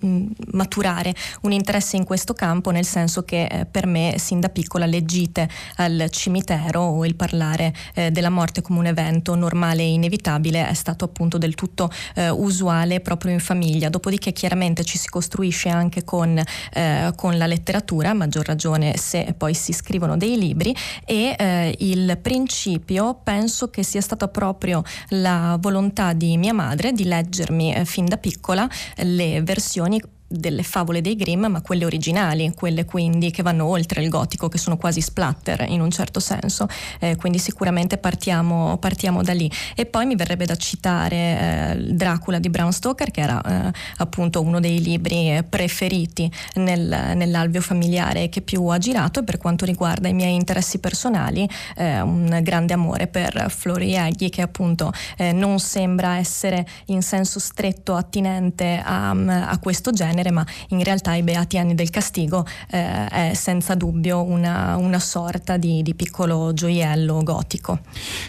maturare 0.53 1.13
un 1.41 1.51
interesse 1.51 1.97
in 1.97 2.03
questo 2.03 2.33
campo, 2.33 2.71
nel 2.71 2.85
senso 2.85 3.23
che 3.23 3.45
eh, 3.45 3.65
per 3.65 3.85
me 3.85 4.15
sin 4.17 4.39
da 4.39 4.49
piccola 4.49 4.85
le 4.85 5.05
gite 5.05 5.47
al 5.75 6.07
cimitero 6.09 6.81
o 6.81 7.05
il 7.05 7.15
parlare 7.15 7.73
eh, 7.93 8.11
della 8.11 8.29
morte 8.29 8.61
come 8.61 8.79
un 8.79 8.87
evento 8.87 9.35
normale 9.35 9.83
e 9.83 9.91
inevitabile 9.91 10.67
è 10.67 10.73
stato 10.73 11.05
appunto 11.05 11.37
del 11.37 11.53
tutto 11.55 11.91
eh, 12.15 12.29
usuale 12.29 13.01
proprio 13.01 13.31
in 13.31 13.39
famiglia. 13.39 13.89
Dopodiché 13.89 14.31
chiaramente 14.31 14.83
ci 14.83 14.97
si 14.97 15.09
costruisce 15.09 15.69
anche 15.69 16.03
con, 16.03 16.41
eh, 16.73 17.11
con 17.15 17.37
la 17.37 17.45
letteratura, 17.45 18.09
a 18.09 18.13
maggior 18.13 18.45
ragione 18.45 18.97
se 18.97 19.33
poi 19.35 19.53
si 19.53 19.73
scrivono 19.73 20.17
dei 20.17 20.37
libri 20.37 20.75
e 21.05 21.35
eh, 21.37 21.75
il 21.79 22.17
principio 22.21 23.19
penso 23.23 23.69
che 23.69 23.83
sia 23.83 24.01
stata 24.01 24.27
proprio 24.27 24.83
la 25.09 25.57
volontà 25.59 26.13
di 26.13 26.37
mia 26.37 26.53
madre 26.53 26.91
di 26.91 27.05
leggermi 27.05 27.75
eh, 27.75 27.85
fin 27.85 28.05
da 28.05 28.17
piccola 28.17 28.67
le 28.97 29.41
versioni 29.41 30.01
delle 30.27 30.63
favole 30.63 31.01
dei 31.01 31.15
Grimm, 31.15 31.45
ma 31.45 31.61
quelle 31.61 31.85
originali, 31.85 32.51
quelle 32.55 32.85
quindi 32.85 33.31
che 33.31 33.43
vanno 33.43 33.65
oltre 33.65 34.01
il 34.01 34.09
gotico, 34.09 34.49
che 34.49 34.57
sono 34.57 34.77
quasi 34.77 35.01
splatter 35.01 35.65
in 35.69 35.81
un 35.81 35.91
certo 35.91 36.19
senso. 36.19 36.67
Eh, 36.99 37.15
quindi 37.15 37.37
sicuramente 37.39 37.97
partiamo, 37.97 38.77
partiamo, 38.77 39.21
da 39.21 39.33
lì. 39.33 39.49
E 39.75 39.85
poi 39.85 40.05
mi 40.05 40.15
verrebbe 40.15 40.45
da 40.45 40.55
citare 40.55 41.15
eh, 41.15 41.93
Dracula 41.93 42.39
di 42.39 42.49
Bram 42.49 42.69
Stoker, 42.69 43.11
che 43.11 43.21
era 43.21 43.41
eh, 43.41 43.71
appunto 43.97 44.41
uno 44.41 44.59
dei 44.59 44.81
libri 44.81 45.43
preferiti 45.47 46.29
nel, 46.55 47.13
nell'alveo 47.15 47.61
familiare 47.61 48.29
che 48.29 48.41
più 48.41 48.65
ha 48.67 48.77
girato. 48.77 49.19
E 49.19 49.23
per 49.23 49.37
quanto 49.37 49.65
riguarda 49.65 50.07
i 50.07 50.13
miei 50.13 50.35
interessi 50.35 50.79
personali, 50.79 51.47
eh, 51.75 52.01
un 52.01 52.39
grande 52.41 52.73
amore 52.73 53.07
per 53.07 53.47
Florieghi, 53.49 54.29
che 54.29 54.41
appunto 54.41 54.91
eh, 55.17 55.31
non 55.31 55.59
sembra 55.59 56.17
essere 56.17 56.65
in 56.85 57.01
senso 57.01 57.39
stretto 57.39 57.95
attinente 57.95 58.81
a, 58.83 59.11
a 59.11 59.59
questo 59.59 59.91
genere 59.91 60.24
genere, 60.25 60.31
ma 60.31 60.45
in 60.69 60.83
realtà 60.83 61.13
i 61.15 61.21
Beati 61.21 61.57
Anni 61.57 61.75
del 61.75 61.89
Castigo 61.89 62.45
eh, 62.71 63.07
è 63.07 63.33
senza 63.33 63.75
dubbio 63.75 64.23
una, 64.23 64.75
una 64.77 64.99
sorta 64.99 65.57
di, 65.57 65.83
di, 65.83 65.93
piccolo 65.93 66.53
gioiello 66.53 67.21
gotico. 67.23 67.79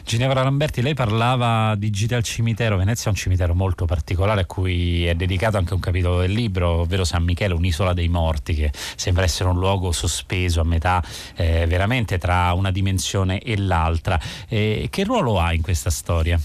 Ginevra 0.05 0.43
Lamberti, 0.43 0.83
lei 0.83 0.95
parlava 0.95 1.75
di 1.77 1.91
Gite 1.91 2.15
al 2.15 2.23
cimitero, 2.23 2.77
Venezia 2.77 3.07
è 3.07 3.09
un 3.09 3.15
cimitero 3.15 3.55
molto 3.55 3.87
particolare 3.87 4.43
a 4.43 4.47
cui 4.47 5.07
è 5.07 5.15
dedicato 5.15 5.57
anche 5.57 5.75
un 5.75 5.81
capitolo 5.81 6.21
del 6.21 6.33
libro, 6.33 6.81
ovvero 6.81 7.05
San 7.05 7.25
Michele, 7.25 7.55
un'isola 7.55 7.93
dei 7.93 8.09
morti, 8.09 8.55
che 8.55 8.73
sembra 8.97 9.25
essere 9.25 9.49
un 9.49 9.59
luogo 9.59 9.93
sospeso 9.93 10.61
a 10.61 10.65
metà 10.65 11.03
eh, 11.37 11.67
veramente 11.67 12.19
tra 12.19 12.53
una 12.53 12.71
dimensione 12.71 13.39
e 13.41 13.57
l'altra. 13.57 14.21
Eh, 14.49 14.89
che 14.91 15.05
ruolo 15.05 15.41
ha 15.41 15.53
in 15.53 15.63
questa 15.63 15.91
storia? 15.91 16.39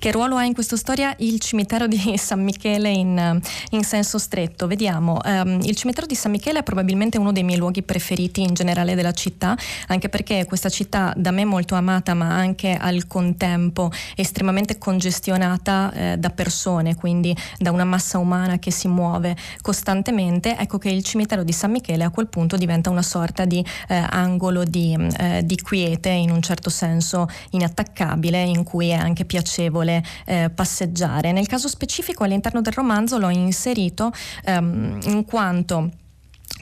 Che 0.00 0.10
ruolo 0.12 0.36
ha 0.36 0.44
in 0.44 0.54
questa 0.54 0.76
storia 0.76 1.14
il 1.18 1.38
cimitero 1.40 1.86
di 1.86 2.14
San 2.16 2.42
Michele 2.42 2.90
in, 2.90 3.40
in 3.70 3.84
senso 3.84 4.18
stretto? 4.18 4.66
Vediamo, 4.66 5.18
um, 5.24 5.60
il 5.62 5.76
cimitero 5.76 6.06
di 6.06 6.14
San 6.14 6.30
Michele 6.30 6.60
è 6.60 6.62
probabilmente 6.62 7.18
uno 7.18 7.32
dei 7.32 7.42
miei 7.42 7.58
luoghi 7.58 7.82
preferiti 7.82 8.42
in 8.42 8.54
generale 8.54 8.94
della 8.94 9.12
città, 9.12 9.56
anche 9.88 10.08
perché 10.08 10.44
questa 10.46 10.68
città 10.68 11.12
da 11.16 11.30
me 11.30 11.44
molto 11.44 11.74
amata 11.74 12.14
ma 12.14 12.28
anche 12.28 12.76
al 12.78 13.06
contempo 13.06 13.90
estremamente 14.16 14.78
congestionata 14.78 15.92
eh, 15.92 16.16
da 16.18 16.30
persone, 16.30 16.94
quindi 16.94 17.36
da 17.58 17.70
una 17.70 17.84
massa 17.84 18.18
umana 18.18 18.58
che 18.58 18.70
si 18.70 18.88
muove 18.88 19.36
costantemente, 19.60 20.56
ecco 20.56 20.78
che 20.78 20.88
il 20.88 21.02
cimitero 21.02 21.44
di 21.44 21.52
San 21.52 21.70
Michele 21.70 22.04
a 22.04 22.10
quel 22.10 22.28
punto 22.28 22.56
diventa 22.56 22.90
una 22.90 23.02
sorta 23.02 23.44
di 23.44 23.64
eh, 23.88 24.04
angolo 24.10 24.64
di, 24.64 24.96
eh, 25.18 25.42
di 25.44 25.56
quiete 25.56 26.08
in 26.08 26.30
un 26.30 26.40
certo 26.42 26.70
senso 26.70 27.28
inattaccabile 27.50 28.42
in 28.42 28.62
cui 28.64 28.88
è 28.88 28.94
anche 28.94 29.24
piacevole 29.24 29.68
piacevole 29.70 30.02
eh, 30.26 30.50
passeggiare. 30.50 31.32
Nel 31.32 31.46
caso 31.46 31.68
specifico 31.68 32.24
all'interno 32.24 32.60
del 32.60 32.72
romanzo 32.72 33.18
l'ho 33.18 33.30
inserito 33.30 34.12
ehm, 34.44 34.98
in 35.04 35.24
quanto 35.24 35.90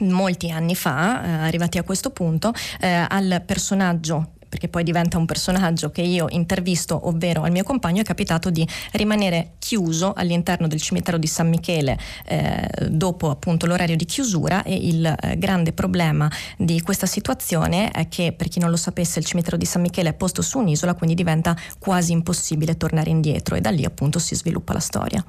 molti 0.01 0.49
anni 0.49 0.75
fa, 0.75 1.23
eh, 1.23 1.29
arrivati 1.29 1.77
a 1.77 1.83
questo 1.83 2.11
punto, 2.11 2.53
eh, 2.79 3.05
al 3.07 3.41
personaggio 3.45 4.33
perché 4.49 4.67
poi 4.67 4.83
diventa 4.83 5.17
un 5.17 5.25
personaggio 5.25 5.91
che 5.91 6.01
io 6.01 6.25
intervisto, 6.29 7.07
ovvero 7.07 7.43
al 7.43 7.51
mio 7.51 7.63
compagno, 7.63 8.01
è 8.01 8.03
capitato 8.03 8.49
di 8.49 8.67
rimanere 8.93 9.53
chiuso 9.59 10.13
all'interno 10.13 10.67
del 10.67 10.81
cimitero 10.81 11.17
di 11.17 11.27
San 11.27 11.47
Michele 11.47 11.97
eh, 12.25 12.67
dopo 12.89 13.29
appunto 13.29 13.65
l'orario 13.65 13.95
di 13.95 14.05
chiusura 14.05 14.63
e 14.63 14.75
il 14.75 15.05
eh, 15.05 15.37
grande 15.37 15.71
problema 15.71 16.29
di 16.57 16.81
questa 16.81 17.05
situazione 17.05 17.91
è 17.91 18.07
che 18.09 18.33
per 18.33 18.47
chi 18.47 18.59
non 18.59 18.69
lo 18.69 18.77
sapesse 18.77 19.19
il 19.19 19.25
cimitero 19.25 19.55
di 19.55 19.65
San 19.65 19.81
Michele 19.81 20.09
è 20.09 20.13
posto 20.13 20.41
su 20.41 20.57
un'isola, 20.57 20.95
quindi 20.95 21.15
diventa 21.15 21.55
quasi 21.77 22.11
impossibile 22.11 22.75
tornare 22.77 23.09
indietro 23.09 23.55
e 23.55 23.61
da 23.61 23.69
lì 23.69 23.85
appunto 23.85 24.19
si 24.19 24.35
sviluppa 24.35 24.73
la 24.73 24.79
storia. 24.79 25.23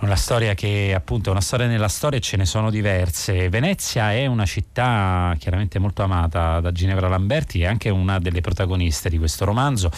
Una 0.00 0.14
storia 0.14 0.54
che 0.54 0.92
appunto 0.94 1.28
è 1.28 1.32
una 1.32 1.40
storia 1.40 1.66
nella 1.66 1.88
storia 1.88 2.18
e 2.18 2.22
ce 2.22 2.36
ne 2.36 2.46
sono 2.46 2.70
diverse. 2.70 3.48
Venezia 3.48 4.12
è 4.12 4.26
una 4.26 4.46
città 4.46 5.34
chiaramente 5.40 5.80
molto 5.80 6.04
amata 6.04 6.60
da 6.60 6.70
Ginevra 6.70 7.08
Lamberti 7.08 7.62
e 7.62 7.66
anche 7.66 7.90
una 7.90 8.20
delle 8.20 8.40
protagoniste 8.40 9.10
di 9.10 9.18
questo 9.18 9.44
romanzo. 9.44 9.90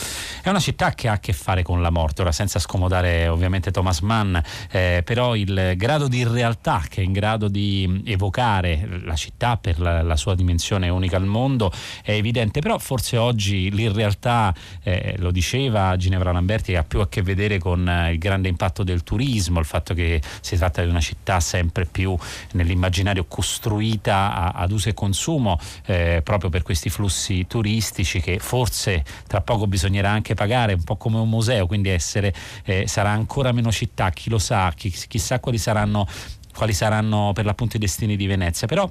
È 0.43 0.49
una 0.49 0.59
città 0.59 0.93
che 0.93 1.09
ha 1.09 1.13
a 1.13 1.19
che 1.19 1.35
fare 1.35 1.63
con 1.63 1.83
la 1.83 1.91
morte, 1.91 2.23
ora 2.23 2.33
senza 2.33 2.59
scomodare 2.59 3.29
ovviamente 3.29 3.71
Thomas 3.71 4.01
Mann, 4.01 4.39
eh, 4.71 5.03
però 5.05 5.37
il 5.37 5.75
grado 5.77 6.09
di 6.09 6.25
realtà 6.25 6.83
che 6.89 7.03
è 7.03 7.05
in 7.05 7.13
grado 7.13 7.49
di 7.49 8.03
evocare 8.07 8.89
la 9.05 9.17
città 9.17 9.59
per 9.59 9.79
la, 9.79 10.01
la 10.01 10.17
sua 10.17 10.35
dimensione 10.35 10.89
unica 10.89 11.19
al 11.19 11.27
mondo 11.27 11.71
è 12.03 12.13
evidente, 12.13 12.61
però 12.61 12.79
forse 12.79 13.19
oggi 13.19 13.71
l'irrealtà, 13.71 14.55
eh, 14.83 15.17
lo 15.19 15.31
diceva 15.31 15.95
Ginevra 15.99 16.33
Lamberti, 16.33 16.75
ha 16.75 16.85
più 16.85 17.01
a 17.01 17.09
che 17.09 17.21
vedere 17.21 17.59
con 17.59 18.09
il 18.11 18.19
grande 18.19 18.49
impatto 18.49 18.83
del 18.83 19.03
turismo, 19.03 19.59
il 19.59 19.67
fatto 19.67 19.89
che 19.95 20.21
si 20.41 20.57
tratta 20.57 20.83
di 20.83 20.89
una 20.89 21.01
città 21.01 21.41
sempre 21.41 21.87
più 21.87 22.17
nell'immaginario 22.53 23.25
costruita 23.27 24.35
a, 24.35 24.49
ad 24.51 24.73
uso 24.73 24.89
e 24.89 24.95
consumo 24.95 25.59
eh, 25.87 26.21
proprio 26.23 26.51
per 26.51 26.63
questi 26.63 26.91
flussi 26.91 27.47
turistici 27.47 28.21
che 28.21 28.39
forse 28.39 29.05
tra 29.27 29.41
poco 29.41 29.67
bisognerà 29.67 30.11
anche 30.11 30.35
pagare, 30.35 30.75
un 30.75 30.85
po' 30.85 30.97
come 30.97 31.19
un 31.19 31.29
museo, 31.29 31.67
quindi 31.67 31.89
essere, 31.89 32.35
eh, 32.65 32.87
sarà 32.87 33.11
ancora 33.11 33.53
meno 33.53 33.71
città, 33.71 34.11
chi 34.11 34.31
lo 34.31 34.39
sa, 34.39 34.73
chi, 34.75 34.91
chissà 34.91 35.41
quali 35.41 35.59
saranno, 35.59 36.07
quali 36.55 36.73
saranno 36.73 37.33
per 37.35 37.45
l'appunto 37.45 37.77
i 37.77 37.81
destini 37.81 38.17
di 38.17 38.27
Venezia. 38.27 38.67
Però 38.67 38.91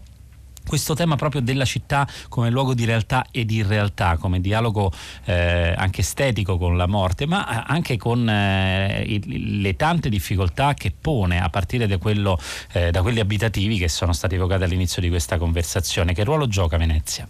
questo 0.69 0.93
tema 0.93 1.15
proprio 1.15 1.41
della 1.41 1.65
città 1.65 2.07
come 2.27 2.51
luogo 2.51 2.75
di 2.75 2.85
realtà 2.85 3.25
e 3.31 3.43
di 3.43 3.55
irrealtà, 3.55 4.17
come 4.17 4.39
dialogo 4.39 4.91
eh, 5.25 5.73
anche 5.75 6.01
estetico 6.01 6.59
con 6.59 6.77
la 6.77 6.85
morte, 6.85 7.25
ma 7.25 7.63
anche 7.65 7.97
con 7.97 8.29
eh, 8.29 9.19
le 9.25 9.75
tante 9.75 10.09
difficoltà 10.09 10.75
che 10.75 10.91
pone 10.91 11.41
a 11.41 11.49
partire 11.49 11.87
da, 11.87 11.97
quello, 11.97 12.39
eh, 12.73 12.91
da, 12.91 13.01
quelli 13.01 13.19
abitativi 13.19 13.79
che 13.79 13.89
sono 13.89 14.13
stati 14.13 14.35
evocati 14.35 14.61
all'inizio 14.61 15.01
di 15.01 15.09
questa 15.09 15.39
conversazione. 15.39 16.13
Che 16.13 16.23
ruolo 16.23 16.47
gioca 16.47 16.77
Venezia? 16.77 17.27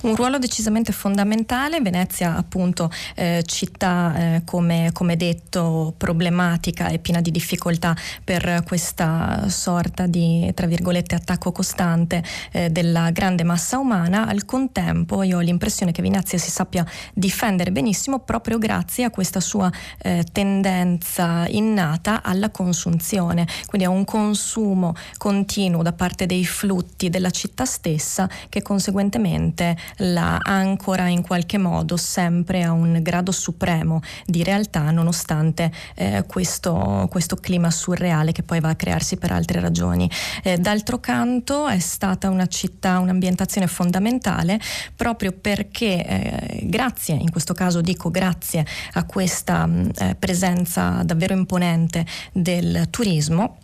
Un 0.00 0.16
ruolo 0.16 0.38
decisamente 0.38 0.90
fondamentale. 0.90 1.80
Venezia, 1.80 2.36
appunto, 2.36 2.90
eh, 3.14 3.44
città 3.46 4.14
eh, 4.16 4.42
come, 4.44 4.90
come, 4.92 5.16
detto 5.16 5.94
problematica 5.96 6.88
e 6.88 6.98
piena 6.98 7.20
di 7.20 7.30
difficoltà 7.30 7.94
per 8.24 8.64
questa 8.66 9.48
sorta 9.48 10.08
di, 10.08 10.50
tra 10.54 10.66
virgolette, 10.66 11.14
attacco 11.14 11.52
costante 11.52 12.24
eh, 12.50 12.68
della 12.80 13.10
grande 13.10 13.44
massa 13.44 13.76
umana, 13.76 14.26
al 14.26 14.46
contempo 14.46 15.22
io 15.22 15.36
ho 15.36 15.40
l'impressione 15.40 15.92
che 15.92 16.00
Venezia 16.00 16.38
si 16.38 16.50
sappia 16.50 16.84
difendere 17.12 17.72
benissimo 17.72 18.20
proprio 18.20 18.56
grazie 18.56 19.04
a 19.04 19.10
questa 19.10 19.40
sua 19.40 19.70
eh, 19.98 20.24
tendenza 20.32 21.46
innata 21.48 22.22
alla 22.22 22.48
consunzione, 22.48 23.46
quindi 23.66 23.86
a 23.86 23.90
un 23.90 24.04
consumo 24.04 24.94
continuo 25.18 25.82
da 25.82 25.92
parte 25.92 26.24
dei 26.24 26.46
flutti 26.46 27.10
della 27.10 27.30
città 27.30 27.66
stessa 27.66 28.28
che 28.48 28.62
conseguentemente 28.62 29.76
la 29.98 30.38
ancora 30.42 31.08
in 31.08 31.20
qualche 31.20 31.58
modo 31.58 31.98
sempre 31.98 32.62
a 32.62 32.72
un 32.72 33.00
grado 33.02 33.30
supremo 33.30 34.00
di 34.24 34.42
realtà 34.42 34.90
nonostante 34.90 35.70
eh, 35.96 36.24
questo, 36.26 37.06
questo, 37.10 37.36
clima 37.36 37.70
surreale 37.70 38.32
che 38.32 38.42
poi 38.42 38.60
va 38.60 38.70
a 38.70 38.74
crearsi 38.74 39.16
per 39.16 39.32
altre 39.32 39.60
ragioni. 39.60 40.10
Eh, 40.42 40.56
d'altro 40.58 40.98
canto 40.98 41.68
è 41.68 41.78
stata 41.78 42.30
una 42.30 42.46
città 42.46 42.59
città 42.60 42.98
un'ambientazione 42.98 43.66
fondamentale 43.66 44.60
proprio 44.94 45.32
perché 45.32 46.04
eh, 46.04 46.60
grazie, 46.64 47.14
in 47.14 47.30
questo 47.30 47.54
caso 47.54 47.80
dico 47.80 48.10
grazie 48.10 48.66
a 48.92 49.04
questa 49.04 49.66
mm, 49.66 49.88
eh, 49.96 50.16
presenza 50.18 51.02
davvero 51.02 51.32
imponente 51.32 52.04
del 52.32 52.88
turismo, 52.90 53.56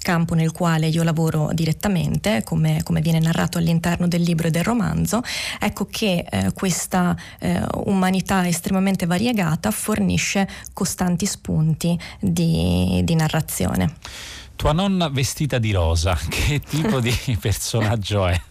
campo 0.00 0.34
nel 0.34 0.52
quale 0.52 0.86
io 0.86 1.02
lavoro 1.02 1.50
direttamente, 1.52 2.42
come, 2.44 2.82
come, 2.84 3.00
viene 3.00 3.18
narrato 3.18 3.58
all'interno 3.58 4.06
del 4.06 4.22
libro 4.22 4.46
e 4.46 4.50
del 4.50 4.62
romanzo, 4.62 5.20
ecco 5.58 5.86
che 5.86 6.24
eh, 6.30 6.52
questa 6.54 7.16
eh, 7.40 7.60
umanità 7.86 8.46
estremamente 8.46 9.06
variegata 9.06 9.72
fornisce 9.72 10.48
costanti 10.72 11.26
spunti 11.26 11.98
di, 12.20 13.00
di 13.02 13.14
narrazione. 13.16 13.94
Tua 14.58 14.72
nonna 14.72 15.08
vestita 15.08 15.58
di 15.58 15.70
rosa, 15.70 16.18
che 16.28 16.58
tipo 16.58 16.98
di 16.98 17.14
personaggio 17.40 18.26
è? 18.26 18.42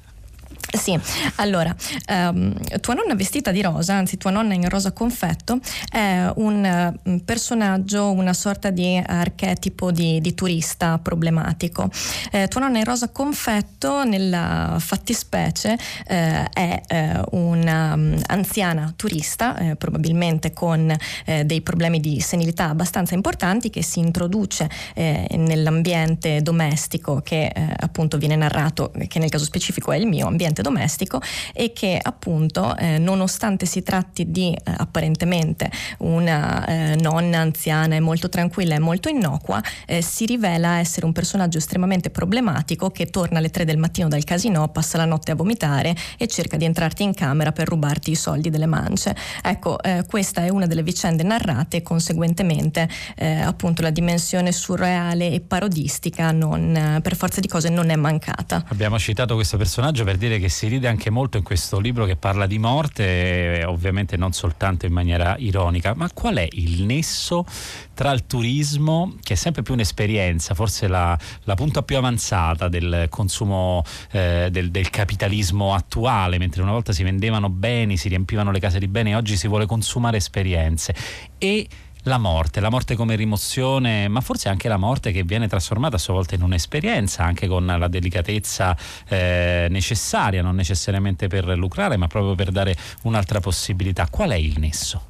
Sì, 0.69 0.99
allora, 1.35 1.73
um, 2.09 2.53
tua 2.81 2.93
nonna 2.93 3.15
vestita 3.15 3.51
di 3.51 3.61
rosa, 3.61 3.93
anzi 3.93 4.17
tua 4.17 4.31
nonna 4.31 4.53
in 4.53 4.67
rosa 4.67 4.91
confetto, 4.91 5.59
è 5.89 6.29
un 6.35 6.97
uh, 7.03 7.23
personaggio, 7.23 8.11
una 8.11 8.33
sorta 8.33 8.69
di 8.69 9.01
archetipo 9.03 9.91
di, 9.91 10.19
di 10.19 10.33
turista 10.35 10.97
problematico. 10.97 11.89
Eh, 12.31 12.49
tua 12.49 12.61
nonna 12.61 12.79
in 12.79 12.83
rosa 12.83 13.09
confetto, 13.09 14.03
nella 14.03 14.75
fattispecie, 14.77 15.77
eh, 16.05 16.49
è 16.49 16.81
eh, 16.85 17.21
un'anziana 17.31 18.83
um, 18.83 18.93
turista, 18.97 19.57
eh, 19.57 19.75
probabilmente 19.77 20.51
con 20.51 20.93
eh, 21.25 21.45
dei 21.45 21.61
problemi 21.61 22.01
di 22.01 22.19
senilità 22.19 22.69
abbastanza 22.69 23.15
importanti, 23.15 23.69
che 23.69 23.83
si 23.83 23.99
introduce 23.99 24.69
eh, 24.95 25.27
nell'ambiente 25.37 26.41
domestico 26.41 27.21
che 27.21 27.51
appunto 27.79 28.17
viene 28.17 28.35
narrato, 28.35 28.91
che 29.07 29.19
nel 29.19 29.29
caso 29.29 29.45
specifico 29.45 29.91
è 29.91 29.97
il 29.97 30.07
mio 30.07 30.27
ambiente 30.27 30.56
ambiente 30.57 30.61
domestico 30.61 31.21
e 31.53 31.73
che 31.73 31.99
appunto 32.01 32.75
eh, 32.77 32.97
nonostante 32.97 33.65
si 33.65 33.83
tratti 33.83 34.31
di 34.31 34.51
eh, 34.51 34.73
apparentemente 34.77 35.69
una 35.99 36.65
eh, 36.65 36.95
nonna 36.95 37.39
anziana 37.39 37.95
e 37.95 37.99
molto 37.99 38.29
tranquilla 38.29 38.75
e 38.75 38.79
molto 38.79 39.09
innocua, 39.09 39.61
eh, 39.85 40.01
si 40.01 40.25
rivela 40.25 40.79
essere 40.79 41.05
un 41.05 41.11
personaggio 41.11 41.57
estremamente 41.57 42.09
problematico 42.09 42.89
che 42.89 43.07
torna 43.07 43.39
alle 43.39 43.49
3 43.49 43.65
del 43.65 43.77
mattino 43.77 44.07
dal 44.07 44.23
casino, 44.23 44.67
passa 44.69 44.97
la 44.97 45.05
notte 45.05 45.31
a 45.31 45.35
vomitare 45.35 45.95
e 46.17 46.27
cerca 46.27 46.57
di 46.57 46.65
entrarti 46.65 47.03
in 47.03 47.13
camera 47.13 47.51
per 47.51 47.67
rubarti 47.67 48.11
i 48.11 48.15
soldi 48.15 48.49
delle 48.49 48.65
mance. 48.65 49.15
Ecco, 49.41 49.81
eh, 49.81 50.03
questa 50.07 50.43
è 50.43 50.49
una 50.49 50.65
delle 50.65 50.83
vicende 50.83 51.23
narrate 51.23 51.77
e 51.77 51.81
conseguentemente 51.81 52.87
eh, 53.15 53.39
appunto 53.41 53.81
la 53.81 53.89
dimensione 53.89 54.51
surreale 54.51 55.31
e 55.31 55.41
parodistica 55.41 56.31
non, 56.31 56.99
per 57.01 57.15
forza 57.15 57.39
di 57.39 57.47
cose 57.47 57.69
non 57.69 57.89
è 57.89 57.95
mancata. 57.95 58.63
Abbiamo 58.67 58.97
citato 58.99 59.35
questo 59.35 59.57
personaggio 59.57 60.03
per 60.03 60.17
dire 60.17 60.39
che 60.39 60.46
che 60.47 60.49
si 60.49 60.67
ride 60.67 60.87
anche 60.87 61.09
molto 61.09 61.35
in 61.35 61.43
questo 61.43 61.77
libro 61.77 62.05
che 62.05 62.15
parla 62.15 62.47
di 62.47 62.57
morte, 62.57 63.63
ovviamente 63.67 64.15
non 64.15 64.31
soltanto 64.31 64.85
in 64.85 64.93
maniera 64.93 65.35
ironica, 65.37 65.93
ma 65.93 66.09
qual 66.13 66.37
è 66.37 66.47
il 66.51 66.83
nesso 66.83 67.45
tra 67.93 68.11
il 68.11 68.25
turismo, 68.25 69.15
che 69.21 69.33
è 69.33 69.35
sempre 69.35 69.61
più 69.61 69.73
un'esperienza, 69.73 70.53
forse 70.53 70.87
la, 70.87 71.17
la 71.43 71.55
punta 71.55 71.83
più 71.83 71.97
avanzata 71.97 72.69
del 72.69 73.07
consumo 73.09 73.83
eh, 74.11 74.47
del, 74.49 74.71
del, 74.71 74.89
capitalismo 74.89 75.73
attuale, 75.73 76.37
mentre 76.37 76.61
una 76.61 76.71
volta 76.71 76.93
si 76.93 77.03
vendevano 77.03 77.49
beni, 77.49 77.97
si 77.97 78.07
riempivano 78.07 78.51
le 78.51 78.59
case 78.59 78.79
di 78.79 78.87
beni, 78.87 79.15
oggi 79.15 79.35
si 79.35 79.49
vuole 79.49 79.65
consumare 79.65 80.15
esperienze, 80.15 80.95
e 81.37 81.67
la 82.07 82.17
morte, 82.17 82.59
la 82.59 82.69
morte 82.69 82.95
come 82.95 83.15
rimozione, 83.15 84.07
ma 84.07 84.21
forse 84.21 84.49
anche 84.49 84.67
la 84.67 84.77
morte 84.77 85.11
che 85.11 85.23
viene 85.23 85.47
trasformata 85.47 85.97
a 85.97 85.99
sua 85.99 86.13
volta 86.13 86.35
in 86.35 86.41
un'esperienza, 86.41 87.23
anche 87.23 87.47
con 87.47 87.65
la 87.65 87.87
delicatezza 87.87 88.75
eh, 89.07 89.67
necessaria, 89.69 90.41
non 90.41 90.55
necessariamente 90.55 91.27
per 91.27 91.45
lucrare, 91.49 91.97
ma 91.97 92.07
proprio 92.07 92.33
per 92.35 92.51
dare 92.51 92.75
un'altra 93.03 93.39
possibilità. 93.39 94.07
Qual 94.09 94.29
è 94.31 94.35
il 94.35 94.57
nesso? 94.57 95.05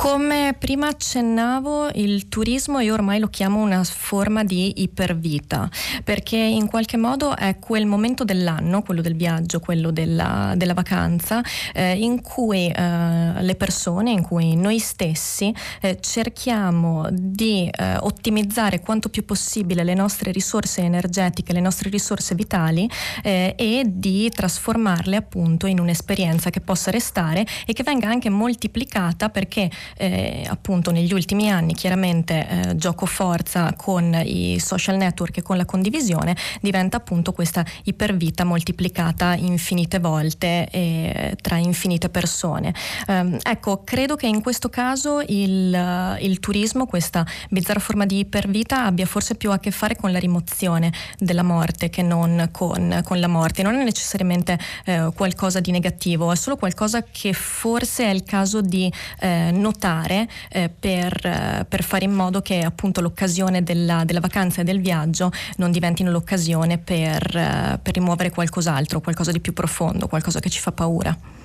Come 0.00 0.54
prima 0.58 0.88
accennavo, 0.88 1.90
il 1.96 2.30
turismo 2.30 2.80
io 2.80 2.94
ormai 2.94 3.18
lo 3.18 3.26
chiamo 3.26 3.60
una 3.60 3.84
forma 3.84 4.44
di 4.44 4.80
ipervita, 4.80 5.68
perché 6.02 6.38
in 6.38 6.68
qualche 6.68 6.96
modo 6.96 7.36
è 7.36 7.58
quel 7.58 7.84
momento 7.84 8.24
dell'anno, 8.24 8.80
quello 8.80 9.02
del 9.02 9.14
viaggio, 9.14 9.60
quello 9.60 9.90
della, 9.90 10.54
della 10.56 10.72
vacanza, 10.72 11.42
eh, 11.74 11.98
in 11.98 12.22
cui 12.22 12.68
eh, 12.68 13.42
le 13.42 13.54
persone, 13.56 14.10
in 14.10 14.22
cui 14.22 14.56
noi 14.56 14.78
stessi 14.78 15.54
eh, 15.82 15.98
cerchiamo 16.00 17.06
di 17.12 17.68
eh, 17.70 17.96
ottimizzare 17.98 18.80
quanto 18.80 19.10
più 19.10 19.26
possibile 19.26 19.84
le 19.84 19.92
nostre 19.92 20.32
risorse 20.32 20.80
energetiche, 20.80 21.52
le 21.52 21.60
nostre 21.60 21.90
risorse 21.90 22.34
vitali 22.34 22.88
eh, 23.22 23.52
e 23.54 23.82
di 23.86 24.30
trasformarle 24.30 25.14
appunto 25.16 25.66
in 25.66 25.78
un'esperienza 25.78 26.48
che 26.48 26.62
possa 26.62 26.90
restare 26.90 27.44
e 27.66 27.74
che 27.74 27.82
venga 27.82 28.08
anche 28.08 28.30
moltiplicata 28.30 29.28
perché 29.28 29.68
eh, 29.96 30.46
appunto 30.48 30.90
negli 30.90 31.12
ultimi 31.12 31.50
anni 31.50 31.74
chiaramente 31.74 32.46
eh, 32.48 32.76
gioco 32.76 33.06
forza 33.06 33.74
con 33.76 34.14
i 34.24 34.58
social 34.58 34.96
network 34.96 35.38
e 35.38 35.42
con 35.42 35.56
la 35.56 35.64
condivisione 35.64 36.36
diventa 36.60 36.96
appunto 36.96 37.32
questa 37.32 37.64
ipervita 37.84 38.44
moltiplicata 38.44 39.34
infinite 39.34 39.98
volte 39.98 40.68
e 40.70 41.36
tra 41.40 41.56
infinite 41.56 42.08
persone. 42.08 42.74
Eh, 43.06 43.38
ecco, 43.42 43.82
credo 43.84 44.16
che 44.16 44.26
in 44.26 44.40
questo 44.42 44.68
caso 44.68 45.20
il, 45.26 46.16
il 46.20 46.38
turismo, 46.40 46.86
questa 46.86 47.26
bizzarra 47.48 47.80
forma 47.80 48.06
di 48.06 48.20
ipervita, 48.20 48.84
abbia 48.84 49.06
forse 49.06 49.34
più 49.34 49.50
a 49.50 49.58
che 49.58 49.70
fare 49.70 49.96
con 49.96 50.12
la 50.12 50.18
rimozione 50.18 50.92
della 51.18 51.42
morte 51.42 51.90
che 51.90 52.02
non 52.02 52.48
con, 52.52 53.00
con 53.04 53.20
la 53.20 53.28
morte. 53.28 53.62
Non 53.62 53.74
è 53.74 53.84
necessariamente 53.84 54.58
eh, 54.84 55.10
qualcosa 55.14 55.60
di 55.60 55.70
negativo, 55.70 56.32
è 56.32 56.36
solo 56.36 56.56
qualcosa 56.56 57.02
che 57.02 57.32
forse 57.32 58.04
è 58.04 58.10
il 58.10 58.22
caso 58.22 58.60
di 58.60 58.92
eh, 59.20 59.50
notare 59.52 59.79
eh, 59.80 60.68
per, 60.68 61.24
eh, 61.24 61.64
per, 61.68 61.82
fare 61.82 62.04
in 62.04 62.12
modo 62.12 62.40
che 62.42 62.60
appunto 62.60 63.00
l'occasione 63.00 63.62
della, 63.62 64.04
della, 64.04 64.20
vacanza 64.20 64.60
e 64.60 64.64
del 64.64 64.80
viaggio 64.80 65.32
non 65.56 65.70
diventino 65.70 66.10
l'occasione 66.10 66.78
per, 66.78 67.36
eh, 67.36 67.78
per 67.82 67.94
rimuovere 67.94 68.30
qualcos'altro, 68.30 69.00
qualcosa 69.00 69.32
di 69.32 69.40
più 69.40 69.52
profondo, 69.52 70.06
qualcosa 70.06 70.40
che 70.40 70.50
ci 70.50 70.60
fa 70.60 70.72
paura. 70.72 71.39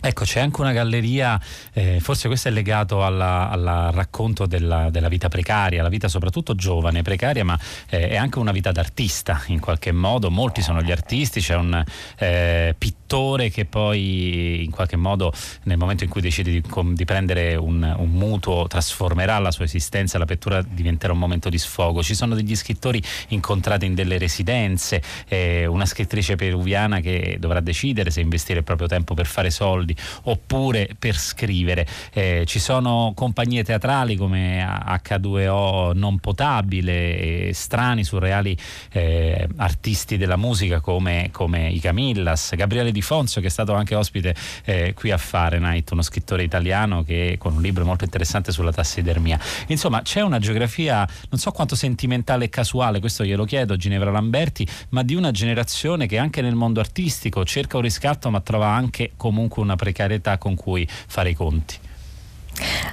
Ecco, 0.00 0.24
c'è 0.24 0.38
anche 0.38 0.60
una 0.60 0.70
galleria, 0.70 1.40
eh, 1.72 1.98
forse 1.98 2.28
questo 2.28 2.46
è 2.46 2.50
legato 2.52 3.02
al 3.02 3.90
racconto 3.92 4.46
della, 4.46 4.90
della, 4.90 5.08
vita 5.08 5.28
precaria, 5.28 5.82
la 5.82 5.88
vita 5.88 6.06
soprattutto 6.06 6.54
giovane, 6.54 7.02
precaria, 7.02 7.44
ma 7.44 7.58
eh, 7.90 8.10
è 8.10 8.16
anche 8.16 8.38
una 8.38 8.52
vita 8.52 8.70
d'artista 8.70 9.42
in 9.48 9.58
qualche 9.58 9.90
modo. 9.90 10.30
Molti 10.30 10.62
sono 10.62 10.82
gli 10.82 10.92
artisti, 10.92 11.40
c'è 11.40 11.56
un 11.56 11.84
eh, 12.18 12.76
pittore 12.78 13.50
che 13.50 13.64
poi 13.64 14.62
in 14.62 14.70
qualche 14.70 14.94
modo 14.94 15.32
nel 15.64 15.76
momento 15.76 16.04
in 16.04 16.10
cui 16.10 16.20
decide 16.20 16.52
di, 16.52 16.62
di 16.92 17.04
prendere 17.04 17.56
un, 17.56 17.82
un, 17.98 18.10
mutuo 18.10 18.68
trasformerà 18.68 19.40
la 19.40 19.50
sua 19.50 19.64
esistenza, 19.64 20.16
la 20.16 20.26
pittura 20.26 20.62
diventerà 20.62 21.12
un 21.12 21.18
momento 21.18 21.48
di 21.48 21.58
sfogo. 21.58 22.04
Ci 22.04 22.14
sono 22.14 22.36
degli 22.36 22.54
scrittori 22.54 23.02
incontrati 23.28 23.86
in 23.86 23.94
delle 23.94 24.16
residenze, 24.16 25.02
eh, 25.26 25.66
una 25.66 25.86
scrittrice 25.86 26.36
peruviana 26.36 27.00
che 27.00 27.36
dovrà 27.40 27.58
decidere 27.58 28.10
se 28.12 28.20
investire 28.20 28.60
il 28.60 28.64
proprio 28.64 28.86
tempo 28.86 29.14
per 29.14 29.26
fare 29.26 29.50
soldi 29.50 29.87
soldi 29.88 29.96
oppure 30.24 30.90
per 30.98 31.16
scrivere. 31.16 31.86
Eh, 32.12 32.44
ci 32.46 32.58
sono 32.58 33.12
compagnie 33.14 33.64
teatrali 33.64 34.16
come 34.16 34.64
H2O 34.64 35.96
non 35.96 36.18
potabile, 36.18 37.52
strani, 37.52 38.04
surreali 38.04 38.56
eh, 38.92 39.48
artisti 39.56 40.16
della 40.16 40.36
musica 40.36 40.80
come, 40.80 41.30
come, 41.32 41.68
i 41.68 41.80
Camillas, 41.80 42.54
Gabriele 42.54 42.92
Di 42.92 43.02
Fonso 43.02 43.40
che 43.40 43.46
è 43.46 43.50
stato 43.50 43.74
anche 43.74 43.94
ospite 43.94 44.34
eh, 44.64 44.92
qui 44.94 45.10
a 45.10 45.18
Fahrenheit, 45.18 45.90
uno 45.92 46.02
scrittore 46.02 46.42
italiano 46.42 47.02
che 47.02 47.36
con 47.38 47.54
un 47.54 47.62
libro 47.62 47.84
molto 47.84 48.04
interessante 48.04 48.52
sulla 48.52 48.72
tassidermia. 48.72 49.38
Insomma 49.68 50.02
c'è 50.02 50.20
una 50.20 50.38
geografia 50.38 51.06
non 51.30 51.40
so 51.40 51.50
quanto 51.52 51.76
sentimentale 51.76 52.46
e 52.46 52.48
casuale, 52.48 53.00
questo 53.00 53.24
glielo 53.24 53.44
chiedo 53.44 53.74
a 53.74 53.76
Ginevra 53.76 54.10
Lamberti, 54.10 54.66
ma 54.90 55.02
di 55.02 55.14
una 55.14 55.30
generazione 55.30 56.06
che 56.06 56.18
anche 56.18 56.42
nel 56.42 56.54
mondo 56.54 56.80
artistico 56.80 57.44
cerca 57.44 57.76
un 57.76 57.82
riscatto 57.82 58.30
ma 58.30 58.40
trova 58.40 58.68
anche 58.68 59.12
comunque 59.16 59.62
una 59.62 59.76
precarietà 59.78 60.36
con 60.36 60.54
cui 60.54 60.86
fare 60.88 61.30
i 61.30 61.34
conti. 61.34 61.86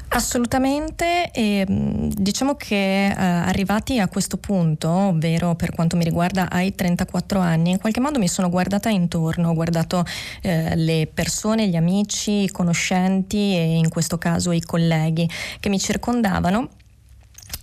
Assolutamente, 0.10 1.32
e, 1.32 1.66
diciamo 1.68 2.56
che 2.56 3.08
eh, 3.08 3.14
arrivati 3.16 4.00
a 4.00 4.08
questo 4.08 4.38
punto, 4.38 4.88
ovvero 4.90 5.56
per 5.56 5.72
quanto 5.72 5.98
mi 5.98 6.04
riguarda 6.04 6.50
ai 6.50 6.74
34 6.74 7.40
anni, 7.40 7.72
in 7.72 7.80
qualche 7.80 8.00
modo 8.00 8.20
mi 8.20 8.28
sono 8.28 8.50
guardata 8.50 8.90
intorno, 8.90 9.50
ho 9.50 9.54
guardato 9.54 10.06
eh, 10.42 10.76
le 10.76 11.10
persone, 11.12 11.68
gli 11.68 11.76
amici, 11.76 12.44
i 12.44 12.50
conoscenti 12.50 13.56
e 13.56 13.76
in 13.76 13.90
questo 13.90 14.18
caso 14.18 14.52
i 14.52 14.62
colleghi 14.62 15.28
che 15.60 15.70
mi 15.70 15.80
circondavano 15.80 16.70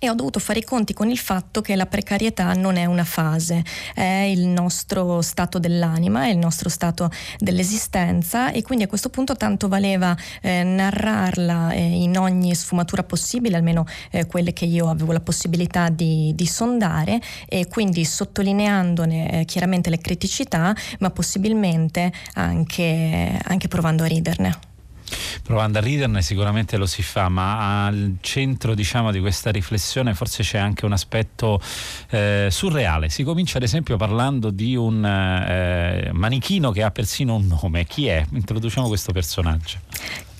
e 0.02 0.11
ho 0.11 0.14
dovuto 0.14 0.40
fare 0.40 0.59
i 0.59 0.64
conti 0.64 0.94
con 0.94 1.09
il 1.11 1.18
fatto 1.18 1.61
che 1.61 1.76
la 1.76 1.87
precarietà 1.87 2.52
non 2.54 2.75
è 2.75 2.87
una 2.87 3.04
fase, 3.04 3.64
è 3.94 4.02
il 4.02 4.49
nostro 4.49 5.22
stato 5.22 5.61
dell'anima, 5.61 6.24
è 6.24 6.31
il 6.31 6.38
nostro 6.38 6.68
stato 6.68 7.09
dell'esistenza 7.38 8.50
e 8.50 8.62
quindi 8.62 8.83
a 8.83 8.88
questo 8.88 9.11
punto 9.11 9.37
tanto 9.37 9.68
valeva 9.68 10.16
eh, 10.40 10.64
narrarla 10.64 11.70
eh, 11.70 11.81
in 11.81 12.18
ogni 12.18 12.53
sfumatura 12.57 13.05
possibile, 13.05 13.55
almeno 13.55 13.87
eh, 14.11 14.27
quelle 14.27 14.53
che 14.53 14.64
io 14.64 14.88
avevo 14.88 15.12
la 15.12 15.20
possibilità 15.20 15.88
di, 15.88 16.33
di 16.35 16.46
sondare 16.46 17.20
e 17.46 17.68
quindi 17.68 18.05
sottolineandone 18.05 19.31
eh, 19.31 19.44
chiaramente 19.44 19.88
le 19.88 19.98
criticità, 19.98 20.74
ma 20.98 21.11
possibilmente 21.11 22.12
anche, 22.35 23.38
anche 23.40 23.68
provando 23.68 24.03
a 24.03 24.07
riderne. 24.07 24.71
Provando 25.42 25.79
a 25.79 25.81
riderne 25.81 26.22
sicuramente 26.22 26.77
lo 26.77 26.87
si 26.87 27.03
fa, 27.03 27.29
ma 27.29 27.87
al 27.87 28.16
centro 28.20 28.75
diciamo, 28.75 29.11
di 29.11 29.20
questa 29.20 29.51
riflessione 29.51 30.14
forse 30.14 30.42
c'è 30.42 30.59
anche 30.59 30.85
un 30.85 30.92
aspetto 30.92 31.61
eh, 32.11 32.48
surreale. 32.51 33.09
Si 33.09 33.22
comincia 33.22 33.59
ad 33.59 33.64
esempio 33.64 33.96
parlando 33.96 34.51
di 34.51 34.77
un 34.77 35.05
eh, 35.05 36.11
manichino 36.12 36.70
che 36.70 36.83
ha 36.83 36.90
persino 36.90 37.35
un 37.35 37.46
nome. 37.46 37.85
Chi 37.85 38.07
è? 38.07 38.25
Introduciamo 38.33 38.88
questo 38.88 39.12
personaggio. 39.12 39.79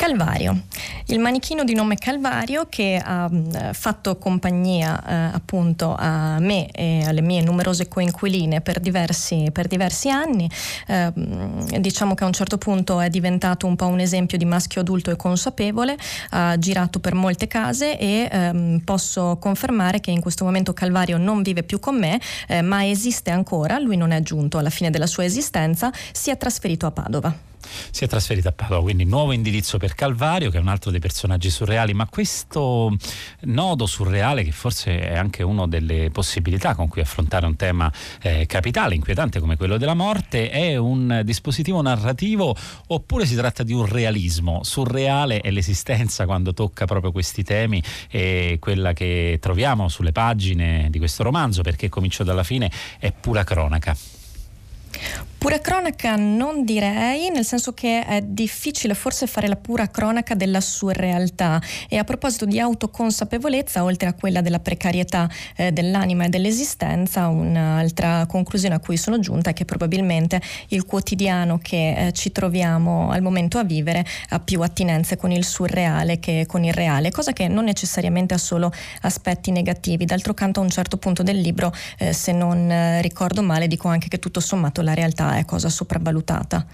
Calvario, 0.03 0.63
il 1.07 1.21
manichino 1.21 1.63
di 1.63 1.75
nome 1.75 1.95
Calvario 1.95 2.67
che 2.69 3.01
ha 3.01 3.31
mm, 3.33 3.71
fatto 3.71 4.17
compagnia 4.17 5.01
eh, 5.01 5.15
appunto 5.33 5.95
a 5.97 6.41
me 6.41 6.69
e 6.73 7.05
alle 7.07 7.21
mie 7.21 7.41
numerose 7.41 7.87
coinquiline 7.87 8.63
per 8.63 8.81
diversi, 8.81 9.49
per 9.53 9.69
diversi 9.69 10.11
anni. 10.11 10.51
Eh, 10.89 11.13
diciamo 11.79 12.15
che 12.15 12.25
a 12.25 12.27
un 12.27 12.33
certo 12.33 12.59
punto 12.59 12.99
è 12.99 13.09
diventato 13.11 13.69
un 13.69 13.77
po' 13.77 13.87
un 13.87 14.01
esempio 14.01 14.37
di 14.39 14.45
maschio 14.45 14.81
adulto 14.81 15.13
e 15.13 15.15
consapevole, 15.15 15.97
ha 16.31 16.59
girato 16.59 16.99
per 16.99 17.15
molte 17.15 17.47
case 17.47 17.97
e 17.97 18.29
ehm, 18.29 18.81
posso 18.81 19.37
confermare 19.41 20.01
che 20.01 20.11
in 20.11 20.21
questo 20.21 20.45
momento 20.45 20.73
Calvario 20.73 21.17
non 21.17 21.43
vive 21.43 21.63
più 21.63 21.79
con 21.79 21.97
me, 21.97 22.21
eh, 22.49 22.61
ma 22.61 22.85
esiste 22.85 23.31
ancora, 23.31 23.79
lui 23.79 23.97
non 23.97 24.11
è 24.11 24.21
giunto 24.21 24.59
alla 24.59 24.71
fine 24.71 24.91
della 24.91 25.07
sua 25.07 25.25
esistenza, 25.25 25.93
si 26.11 26.31
è 26.31 26.37
trasferito 26.37 26.87
a 26.87 26.91
Padova 26.91 27.51
si 27.91 28.05
è 28.05 28.09
trasferita 28.09 28.51
a 28.51 28.53
Padova, 28.53 28.83
quindi 28.83 29.05
nuovo 29.05 29.33
indirizzo 29.33 29.79
per 29.79 29.95
Calvario 29.95 30.51
che 30.51 30.59
è 30.59 30.61
un 30.61 30.69
altro 30.69 30.91
dei 30.91 31.01
personaggi 31.01 31.51
surreali, 31.51 31.95
ma 31.95 32.07
questo 32.07 32.97
nodo 33.43 33.87
surreale 33.87 34.45
che 34.45 34.53
forse 34.53 35.01
è 35.01 35.17
anche 35.17 35.43
una 35.43 35.67
delle 35.67 36.11
possibilità 36.11 36.75
con 36.75 36.89
cui 36.89 37.01
affrontare 37.01 37.47
un 37.47 37.57
tema 37.57 37.93
eh, 38.21 38.47
capitale, 38.47 38.95
inquietante 38.95 39.41
come 39.41 39.57
quello 39.57 39.77
della 39.79 39.95
morte, 39.95 40.51
è 40.51 40.77
un 40.77 41.23
dispositivo 41.25 41.81
narrativo 41.83 42.55
oppure 42.89 43.27
si 43.27 43.35
tratta 43.35 43.63
di 43.63 43.73
un 43.73 43.87
realismo? 43.87 44.63
Surreale 44.63 45.41
è 45.41 45.51
l'esistenza 45.51 46.25
quando 46.27 46.53
tocca 46.53 46.85
proprio 46.85 47.13
questi 47.13 47.43
temi 47.43 47.83
e 48.11 48.59
quella 48.61 48.93
che 48.93 49.39
troviamo 49.41 49.89
sulle 49.89 50.13
pagine 50.13 50.89
di 50.91 50.99
questo 50.99 51.23
romanzo, 51.23 51.63
perché 51.63 51.89
comincio 51.89 52.25
dalla 52.25 52.45
fine, 52.45 52.71
è 52.99 53.13
pura 53.13 53.45
cronaca. 53.45 53.97
Pura 55.43 55.59
cronaca 55.59 56.15
non 56.15 56.65
direi, 56.65 57.29
nel 57.31 57.45
senso 57.45 57.73
che 57.73 58.05
è 58.05 58.23
difficile 58.23 58.95
forse 58.95 59.27
fare 59.27 59.49
la 59.49 59.57
pura 59.57 59.89
cronaca 59.89 60.37
della 60.37 60.61
surrealtà 60.61 61.61
e 61.89 61.97
a 61.97 62.05
proposito 62.05 62.45
di 62.45 62.61
autoconsapevolezza, 62.61 63.83
oltre 63.83 64.09
a 64.09 64.13
quella 64.13 64.41
della 64.41 64.61
precarietà 64.61 65.29
eh, 65.57 65.73
dell'anima 65.73 66.27
e 66.27 66.29
dell'esistenza, 66.29 67.27
un'altra 67.27 68.25
conclusione 68.27 68.77
a 68.77 68.79
cui 68.79 68.97
sono 68.97 69.19
giunta 69.19 69.51
è 69.51 69.53
che 69.53 69.65
probabilmente 69.65 70.41
il 70.69 70.85
quotidiano 70.85 71.59
che 71.59 72.07
eh, 72.07 72.13
ci 72.13 72.31
troviamo 72.31 73.11
al 73.11 73.21
momento 73.21 73.59
a 73.59 73.65
vivere 73.65 74.07
ha 74.29 74.39
più 74.39 74.63
attinenze 74.63 75.17
con 75.17 75.33
il 75.33 75.45
surreale 75.45 76.21
che 76.21 76.45
con 76.47 76.63
il 76.63 76.73
reale, 76.73 77.11
cosa 77.11 77.33
che 77.33 77.49
non 77.49 77.65
necessariamente 77.65 78.33
ha 78.33 78.39
solo 78.39 78.73
aspetti 79.01 79.51
negativi. 79.51 80.05
D'altro 80.05 80.35
canto 80.35 80.61
a 80.61 80.63
un 80.63 80.71
certo 80.71 80.99
punto 80.99 81.25
del 81.25 81.41
libro, 81.41 81.73
eh, 81.99 82.13
se 82.13 82.31
non 82.31 82.71
eh, 82.71 83.03
ricordo 83.03 83.43
male, 83.43 83.67
dico 83.67 83.89
anche 83.89 84.07
che 84.07 84.21
tutto 84.21 84.39
sommato 84.39 84.83
la 84.83 84.95
realtà 84.95 85.31
è 85.37 85.45
cosa 85.45 85.69
sopravvalutata. 85.69 86.67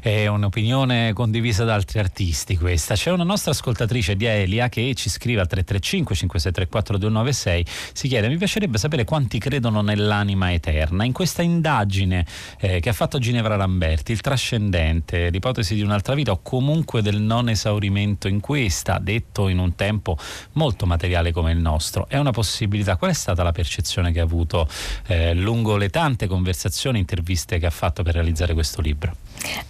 È 0.00 0.26
un'opinione 0.26 1.12
condivisa 1.12 1.64
da 1.64 1.74
altri 1.74 1.98
artisti 1.98 2.56
questa. 2.56 2.94
C'è 2.94 3.10
una 3.10 3.24
nostra 3.24 3.52
ascoltatrice 3.52 4.16
di 4.16 4.26
Elia 4.26 4.68
che 4.68 4.94
ci 4.94 5.10
scrive 5.10 5.40
al 5.40 5.46
335 5.46 6.14
5634 6.14 6.98
296 6.98 7.66
si 7.92 8.08
chiede 8.08 8.28
mi 8.28 8.36
piacerebbe 8.36 8.78
sapere 8.78 9.04
quanti 9.04 9.38
credono 9.38 9.80
nell'anima 9.80 10.52
eterna. 10.52 11.04
In 11.04 11.12
questa 11.12 11.42
indagine 11.42 12.26
eh, 12.58 12.80
che 12.80 12.88
ha 12.88 12.92
fatto 12.92 13.18
Ginevra 13.18 13.56
Lamberti, 13.56 14.12
il 14.12 14.20
trascendente, 14.20 15.30
l'ipotesi 15.30 15.74
di 15.74 15.82
un'altra 15.82 16.14
vita 16.14 16.32
o 16.32 16.40
comunque 16.42 17.02
del 17.02 17.20
non 17.20 17.48
esaurimento 17.48 18.28
in 18.28 18.40
questa, 18.40 18.98
detto 18.98 19.48
in 19.48 19.58
un 19.58 19.74
tempo 19.74 20.16
molto 20.52 20.86
materiale 20.86 21.32
come 21.32 21.52
il 21.52 21.58
nostro, 21.58 22.06
è 22.08 22.16
una 22.18 22.30
possibilità. 22.30 22.96
Qual 22.96 23.10
è 23.10 23.14
stata 23.14 23.42
la 23.42 23.52
percezione 23.52 24.12
che 24.12 24.20
ha 24.20 24.24
avuto 24.24 24.68
eh, 25.06 25.34
lungo 25.34 25.76
le 25.76 25.88
tante 25.88 26.26
conversazioni, 26.26 26.98
interviste 26.98 27.58
che 27.58 27.66
ha 27.66 27.70
fatto 27.70 28.01
per 28.02 28.14
realizzare 28.14 28.54
questo 28.54 28.80
libro? 28.80 29.14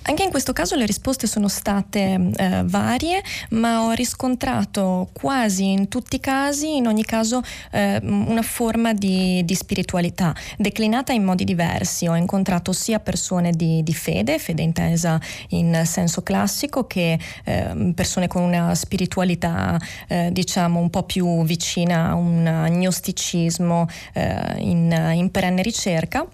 Anche 0.02 0.24
in 0.24 0.30
questo 0.30 0.52
caso 0.52 0.74
le 0.74 0.84
risposte 0.84 1.26
sono 1.26 1.48
state 1.48 2.32
eh, 2.36 2.62
varie, 2.64 3.22
ma 3.50 3.84
ho 3.84 3.92
riscontrato 3.92 5.08
quasi 5.12 5.70
in 5.70 5.88
tutti 5.88 6.16
i 6.16 6.20
casi, 6.20 6.76
in 6.76 6.86
ogni 6.86 7.04
caso, 7.04 7.40
eh, 7.70 7.98
una 8.02 8.42
forma 8.42 8.92
di, 8.92 9.42
di, 9.44 9.54
spiritualità 9.54 10.34
declinata 10.58 11.12
in 11.12 11.24
modi 11.24 11.44
diversi. 11.44 12.06
Ho 12.06 12.16
incontrato 12.16 12.72
sia 12.72 12.98
persone 12.98 13.52
di, 13.52 13.82
di 13.82 13.94
fede, 13.94 14.38
fede 14.38 14.62
intesa 14.62 15.20
in 15.50 15.82
senso 15.84 16.22
classico, 16.22 16.86
che 16.86 17.18
eh, 17.44 17.92
persone 17.94 18.28
con 18.28 18.42
una 18.42 18.74
spiritualità 18.74 19.78
eh, 20.08 20.30
diciamo 20.32 20.80
un 20.80 20.90
po' 20.90 21.04
più 21.04 21.44
vicina 21.44 22.10
a 22.10 22.14
un 22.14 22.66
gnosticismo 22.70 23.86
eh, 24.12 24.54
in, 24.58 25.12
in 25.14 25.30
perenne 25.30 25.62
ricerca 25.62 26.26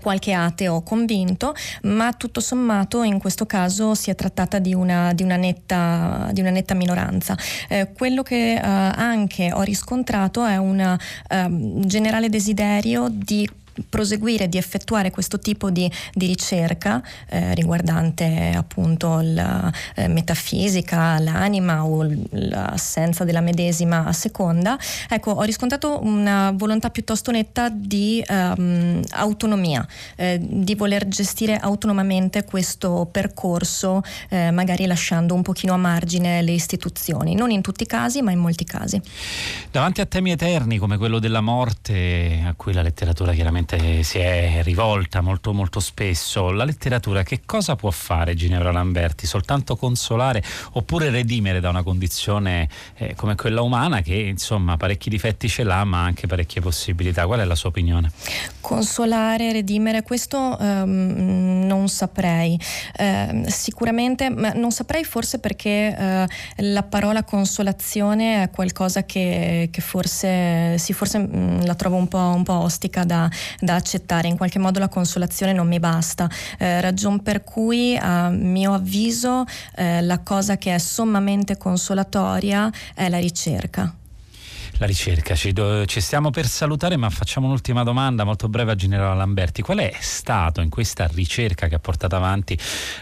qualche 0.00 0.32
ateo 0.32 0.82
convinto, 0.82 1.54
ma 1.82 2.12
tutto 2.12 2.40
sommato 2.40 3.02
in 3.02 3.18
questo 3.18 3.46
caso 3.46 3.94
si 3.94 4.10
è 4.10 4.14
trattata 4.14 4.58
di 4.58 4.74
una, 4.74 5.12
di 5.12 5.22
una, 5.22 5.36
netta, 5.36 6.28
di 6.32 6.40
una 6.40 6.50
netta, 6.50 6.74
minoranza. 6.74 7.36
Eh, 7.68 7.92
quello 7.92 8.22
che 8.22 8.54
eh, 8.54 8.60
anche 8.60 9.52
ho 9.52 9.62
riscontrato 9.62 10.44
è 10.44 10.56
un 10.56 10.80
eh, 10.80 11.46
generale 11.86 12.28
desiderio 12.28 13.08
di 13.10 13.48
proseguire, 13.88 14.48
di 14.48 14.58
effettuare 14.58 15.10
questo 15.10 15.38
tipo 15.38 15.70
di, 15.70 15.90
di 16.12 16.26
ricerca 16.26 17.02
eh, 17.28 17.54
riguardante 17.54 18.52
appunto 18.54 19.20
la 19.22 19.72
eh, 19.94 20.08
metafisica, 20.08 21.18
l'anima 21.18 21.84
o 21.84 22.06
l'assenza 22.30 23.24
della 23.24 23.40
medesima 23.40 24.12
seconda, 24.12 24.78
ecco, 25.08 25.32
ho 25.32 25.42
riscontrato 25.42 26.00
una 26.02 26.52
volontà 26.54 26.90
piuttosto 26.90 27.30
netta 27.30 27.68
di 27.68 28.24
um, 28.28 29.02
autonomia, 29.10 29.86
eh, 30.16 30.38
di 30.40 30.74
voler 30.74 31.06
gestire 31.08 31.56
autonomamente 31.56 32.44
questo 32.44 33.08
percorso, 33.10 34.02
eh, 34.28 34.50
magari 34.50 34.86
lasciando 34.86 35.34
un 35.34 35.42
pochino 35.42 35.74
a 35.74 35.76
margine 35.76 36.42
le 36.42 36.52
istituzioni, 36.52 37.34
non 37.34 37.50
in 37.50 37.62
tutti 37.62 37.82
i 37.82 37.86
casi, 37.86 38.22
ma 38.22 38.30
in 38.30 38.38
molti 38.38 38.64
casi. 38.64 39.00
Davanti 39.70 40.00
a 40.00 40.06
temi 40.06 40.30
eterni 40.30 40.78
come 40.78 40.96
quello 40.96 41.18
della 41.18 41.40
morte, 41.40 42.42
a 42.46 42.54
cui 42.54 42.72
la 42.72 42.82
letteratura 42.82 43.32
chiaramente 43.32 43.67
gente 43.68 44.02
si 44.02 44.18
è 44.18 44.60
rivolta 44.62 45.20
molto 45.20 45.52
molto 45.52 45.80
spesso. 45.80 46.50
La 46.50 46.64
letteratura 46.64 47.22
che 47.22 47.42
cosa 47.44 47.76
può 47.76 47.90
fare 47.90 48.34
Ginevra 48.34 48.72
Lamberti? 48.72 49.26
Soltanto 49.26 49.76
consolare 49.76 50.42
oppure 50.72 51.10
redimere 51.10 51.60
da 51.60 51.68
una 51.68 51.82
condizione 51.82 52.68
eh, 52.96 53.14
come 53.14 53.34
quella 53.34 53.60
umana 53.60 54.00
che 54.00 54.14
insomma 54.14 54.76
parecchi 54.76 55.10
difetti 55.10 55.48
ce 55.48 55.64
l'ha 55.64 55.84
ma 55.84 56.02
anche 56.02 56.26
parecchie 56.26 56.60
possibilità. 56.60 57.26
Qual 57.26 57.40
è 57.40 57.44
la 57.44 57.54
sua 57.54 57.68
opinione? 57.68 58.10
Consolare, 58.60 59.52
redimere, 59.52 60.02
questo 60.02 60.56
um, 60.58 61.64
non 61.66 61.88
saprei. 61.88 62.58
Uh, 62.98 63.44
sicuramente, 63.48 64.30
ma 64.30 64.52
non 64.52 64.70
saprei 64.70 65.04
forse 65.04 65.38
perché 65.38 65.94
uh, 65.96 66.62
la 66.62 66.82
parola 66.82 67.22
consolazione 67.24 68.42
è 68.42 68.50
qualcosa 68.50 69.04
che, 69.04 69.68
che 69.70 69.80
forse, 69.80 70.78
sì, 70.78 70.92
forse 70.92 71.18
mh, 71.18 71.64
la 71.66 71.74
trovo 71.74 71.96
un 71.96 72.08
po', 72.08 72.18
un 72.18 72.42
po 72.42 72.54
ostica 72.54 73.04
da, 73.04 73.28
da 73.60 73.74
accettare, 73.74 74.28
in 74.28 74.36
qualche 74.36 74.58
modo 74.58 74.78
la 74.78 74.88
consolazione 74.88 75.52
non 75.52 75.66
mi 75.66 75.80
basta, 75.80 76.28
eh, 76.58 76.80
ragion 76.80 77.22
per 77.22 77.44
cui 77.44 77.96
a 77.96 78.28
mio 78.28 78.74
avviso 78.74 79.44
eh, 79.76 80.00
la 80.02 80.20
cosa 80.20 80.56
che 80.56 80.74
è 80.74 80.78
sommamente 80.78 81.56
consolatoria 81.56 82.70
è 82.94 83.08
la 83.08 83.18
ricerca. 83.18 83.92
La 84.80 84.86
ricerca, 84.86 85.34
ci, 85.34 85.52
do, 85.52 85.84
ci, 85.86 86.00
stiamo 86.00 86.30
per 86.30 86.46
salutare 86.46 86.96
ma 86.96 87.10
facciamo 87.10 87.46
un'ultima 87.46 87.82
domanda 87.82 88.22
molto 88.22 88.48
breve 88.48 88.72
a 88.72 88.74
Generale 88.76 89.16
Lamberti. 89.16 89.60
Qual 89.60 89.78
è 89.78 89.92
stato 89.98 90.60
in 90.60 90.70
questa 90.70 91.08
ricerca 91.12 91.66
che 91.66 91.74
ha 91.74 91.80
portato 91.80 92.14
avanti 92.14 92.56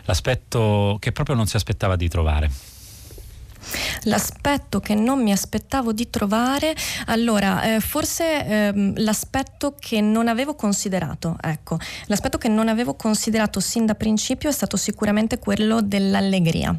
l'aspetto 0.04 0.96
che 0.98 1.12
proprio 1.12 1.36
non 1.36 1.46
si 1.46 1.56
aspettava 1.56 1.96
di 1.96 2.08
trovare? 2.08 2.75
L'aspetto 4.02 4.80
che 4.80 4.94
non 4.94 5.22
mi 5.22 5.32
aspettavo 5.32 5.92
di 5.92 6.08
trovare, 6.10 6.74
allora 7.06 7.74
eh, 7.74 7.80
forse 7.80 8.46
eh, 8.46 8.92
l'aspetto 8.96 9.74
che 9.78 10.00
non 10.00 10.28
avevo 10.28 10.54
considerato, 10.54 11.36
ecco, 11.40 11.78
l'aspetto 12.06 12.38
che 12.38 12.48
non 12.48 12.68
avevo 12.68 12.94
considerato 12.94 13.60
sin 13.60 13.86
da 13.86 13.94
principio 13.94 14.48
è 14.48 14.52
stato 14.52 14.76
sicuramente 14.76 15.38
quello 15.38 15.80
dell'allegria. 15.80 16.78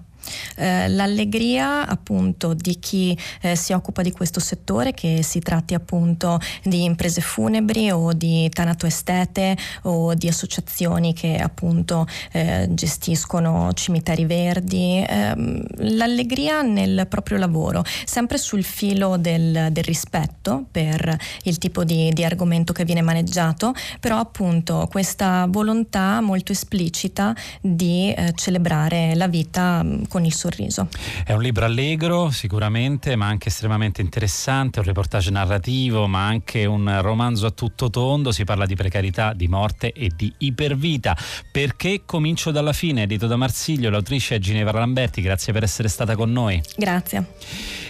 Eh, 0.56 0.90
l'allegria 0.90 1.88
appunto 1.88 2.54
di 2.54 2.80
chi 2.80 3.18
eh, 3.42 3.56
si 3.56 3.74
occupa 3.74 4.02
di 4.02 4.12
questo 4.12 4.40
settore, 4.40 4.94
che 4.94 5.24
si 5.24 5.40
tratti 5.40 5.74
appunto 5.74 6.40
di 6.64 6.84
imprese 6.84 7.22
funebri 7.22 7.92
o 7.92 8.14
di 8.14 8.50
tanatoestete 8.50 9.58
o 9.84 10.14
di 10.14 10.28
associazioni 10.28 11.14
che 11.14 11.38
appunto 11.38 12.08
eh, 12.32 12.68
gestiscono 12.72 13.72
cimiteri 13.74 14.26
verdi, 14.26 15.04
ehm, 15.08 15.64
l'allegria 15.96 16.62
nel 16.62 17.06
proprio 17.08 17.38
lavoro, 17.38 17.84
sempre 18.06 18.38
sul 18.38 18.64
filo 18.64 19.18
del, 19.18 19.70
del 19.72 19.84
rispetto 19.84 20.66
per 20.72 21.16
il 21.44 21.58
tipo 21.58 21.84
di, 21.84 22.12
di 22.14 22.24
argomento 22.24 22.74
che 22.74 22.86
viene 22.86 23.02
maneggiato, 23.02 23.74
però 24.00 24.18
appunto 24.18 24.88
questa 24.90 25.46
volontà 25.50 26.22
molto 26.22 26.52
esplicita 26.52 27.36
di 27.62 28.14
eh, 28.14 28.32
celebrare 28.36 29.16
la 29.16 29.28
vita 29.28 29.86
con 30.10 30.17
con 30.18 30.26
il 30.26 30.34
sorriso. 30.34 30.88
È 31.24 31.34
un 31.34 31.44
libro 31.44 31.66
allegro 31.66 32.32
sicuramente, 32.32 33.16
ma 33.16 33.28
anche 33.28 33.50
estremamente 33.50 34.02
interessante, 34.02 34.80
un 34.80 34.86
reportage 34.86 35.30
narrativo, 35.30 36.08
ma 36.08 36.26
anche 36.26 36.66
un 36.66 37.02
romanzo 37.02 37.46
a 37.46 37.52
tutto 37.52 37.92
tondo, 37.92 38.32
si 38.32 38.44
parla 38.44 38.66
di 38.66 38.76
precarietà, 38.76 39.34
di 39.34 39.48
morte 39.48 39.92
e 39.92 40.10
di 40.16 40.34
ipervita. 40.40 41.16
Perché 41.52 42.02
comincio 42.04 42.50
dalla 42.50 42.74
fine, 42.74 43.04
edito 43.04 43.28
da 43.28 43.36
Marsiglio, 43.36 43.92
l'autrice 43.92 44.36
è 44.36 44.40
Ginevra 44.40 44.80
Lamberti, 44.80 45.22
grazie 45.22 45.54
per 45.54 45.62
essere 45.62 45.88
stata 45.88 46.16
con 46.16 46.32
noi. 46.32 46.60
Grazie. 46.76 47.36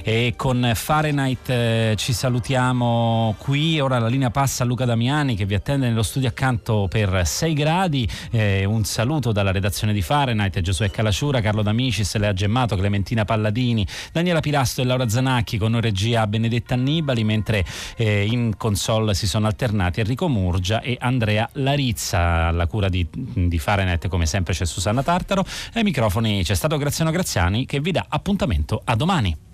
E 0.04 0.34
con 0.36 0.72
Fahrenheit 0.74 1.50
eh, 1.50 1.94
ci 1.98 2.14
salutiamo 2.14 3.36
qui, 3.38 3.80
ora 3.80 4.00
la 4.00 4.08
linea 4.08 4.30
passa 4.30 4.64
a 4.64 4.66
Luca 4.66 4.86
Damiani 4.86 5.36
che 5.36 5.46
vi 5.46 5.54
attende 5.54 5.88
nello 5.88 6.04
studio 6.04 6.28
accanto 6.30 6.88
per 6.90 7.26
6 7.26 7.54
gradi, 7.54 8.08
eh, 8.32 8.66
un 8.66 8.84
saluto 8.86 9.32
dalla 9.32 9.52
redazione 9.52 9.94
di 9.94 10.02
Fahrenheit, 10.02 10.60
Giosuè 10.62 10.90
Calacciura, 10.92 11.42
Carlo 11.42 11.62
D'Amicis, 11.62 12.17
Lea 12.18 12.34
Gemmato, 12.34 12.76
Clementina 12.76 13.26
Palladini, 13.26 13.86
Daniela 14.12 14.40
Pilasto 14.40 14.82
e 14.82 14.86
Laura 14.86 15.08
Zanacchi 15.08 15.58
con 15.58 15.80
regia 15.80 16.28
Benedetta 16.28 16.74
Annibali, 16.74 17.24
mentre 17.24 17.66
eh, 17.96 18.26
in 18.26 18.56
console 18.58 19.14
si 19.14 19.28
sono 19.28 19.48
alternati 19.48 20.00
Enrico 20.00 20.28
Murgia 20.28 20.82
e 20.82 20.98
Andrea 21.00 21.50
Larizza, 21.54 22.48
alla 22.48 22.68
cura 22.68 22.90
di, 22.90 23.06
di 23.10 23.60
Fahrenheit 23.60 24.08
come 24.08 24.26
sempre 24.26 24.54
c'è 24.54 24.66
Susanna 24.66 25.04
Tartaro, 25.04 25.46
ai 25.74 25.84
microfoni 25.84 26.44
c'è 26.44 26.56
stato 26.56 26.78
Graziano 26.78 27.12
Graziani 27.12 27.66
che 27.66 27.80
vi 27.80 27.92
dà 27.92 28.06
appuntamento 28.08 28.82
a 28.84 28.96
domani. 28.96 29.47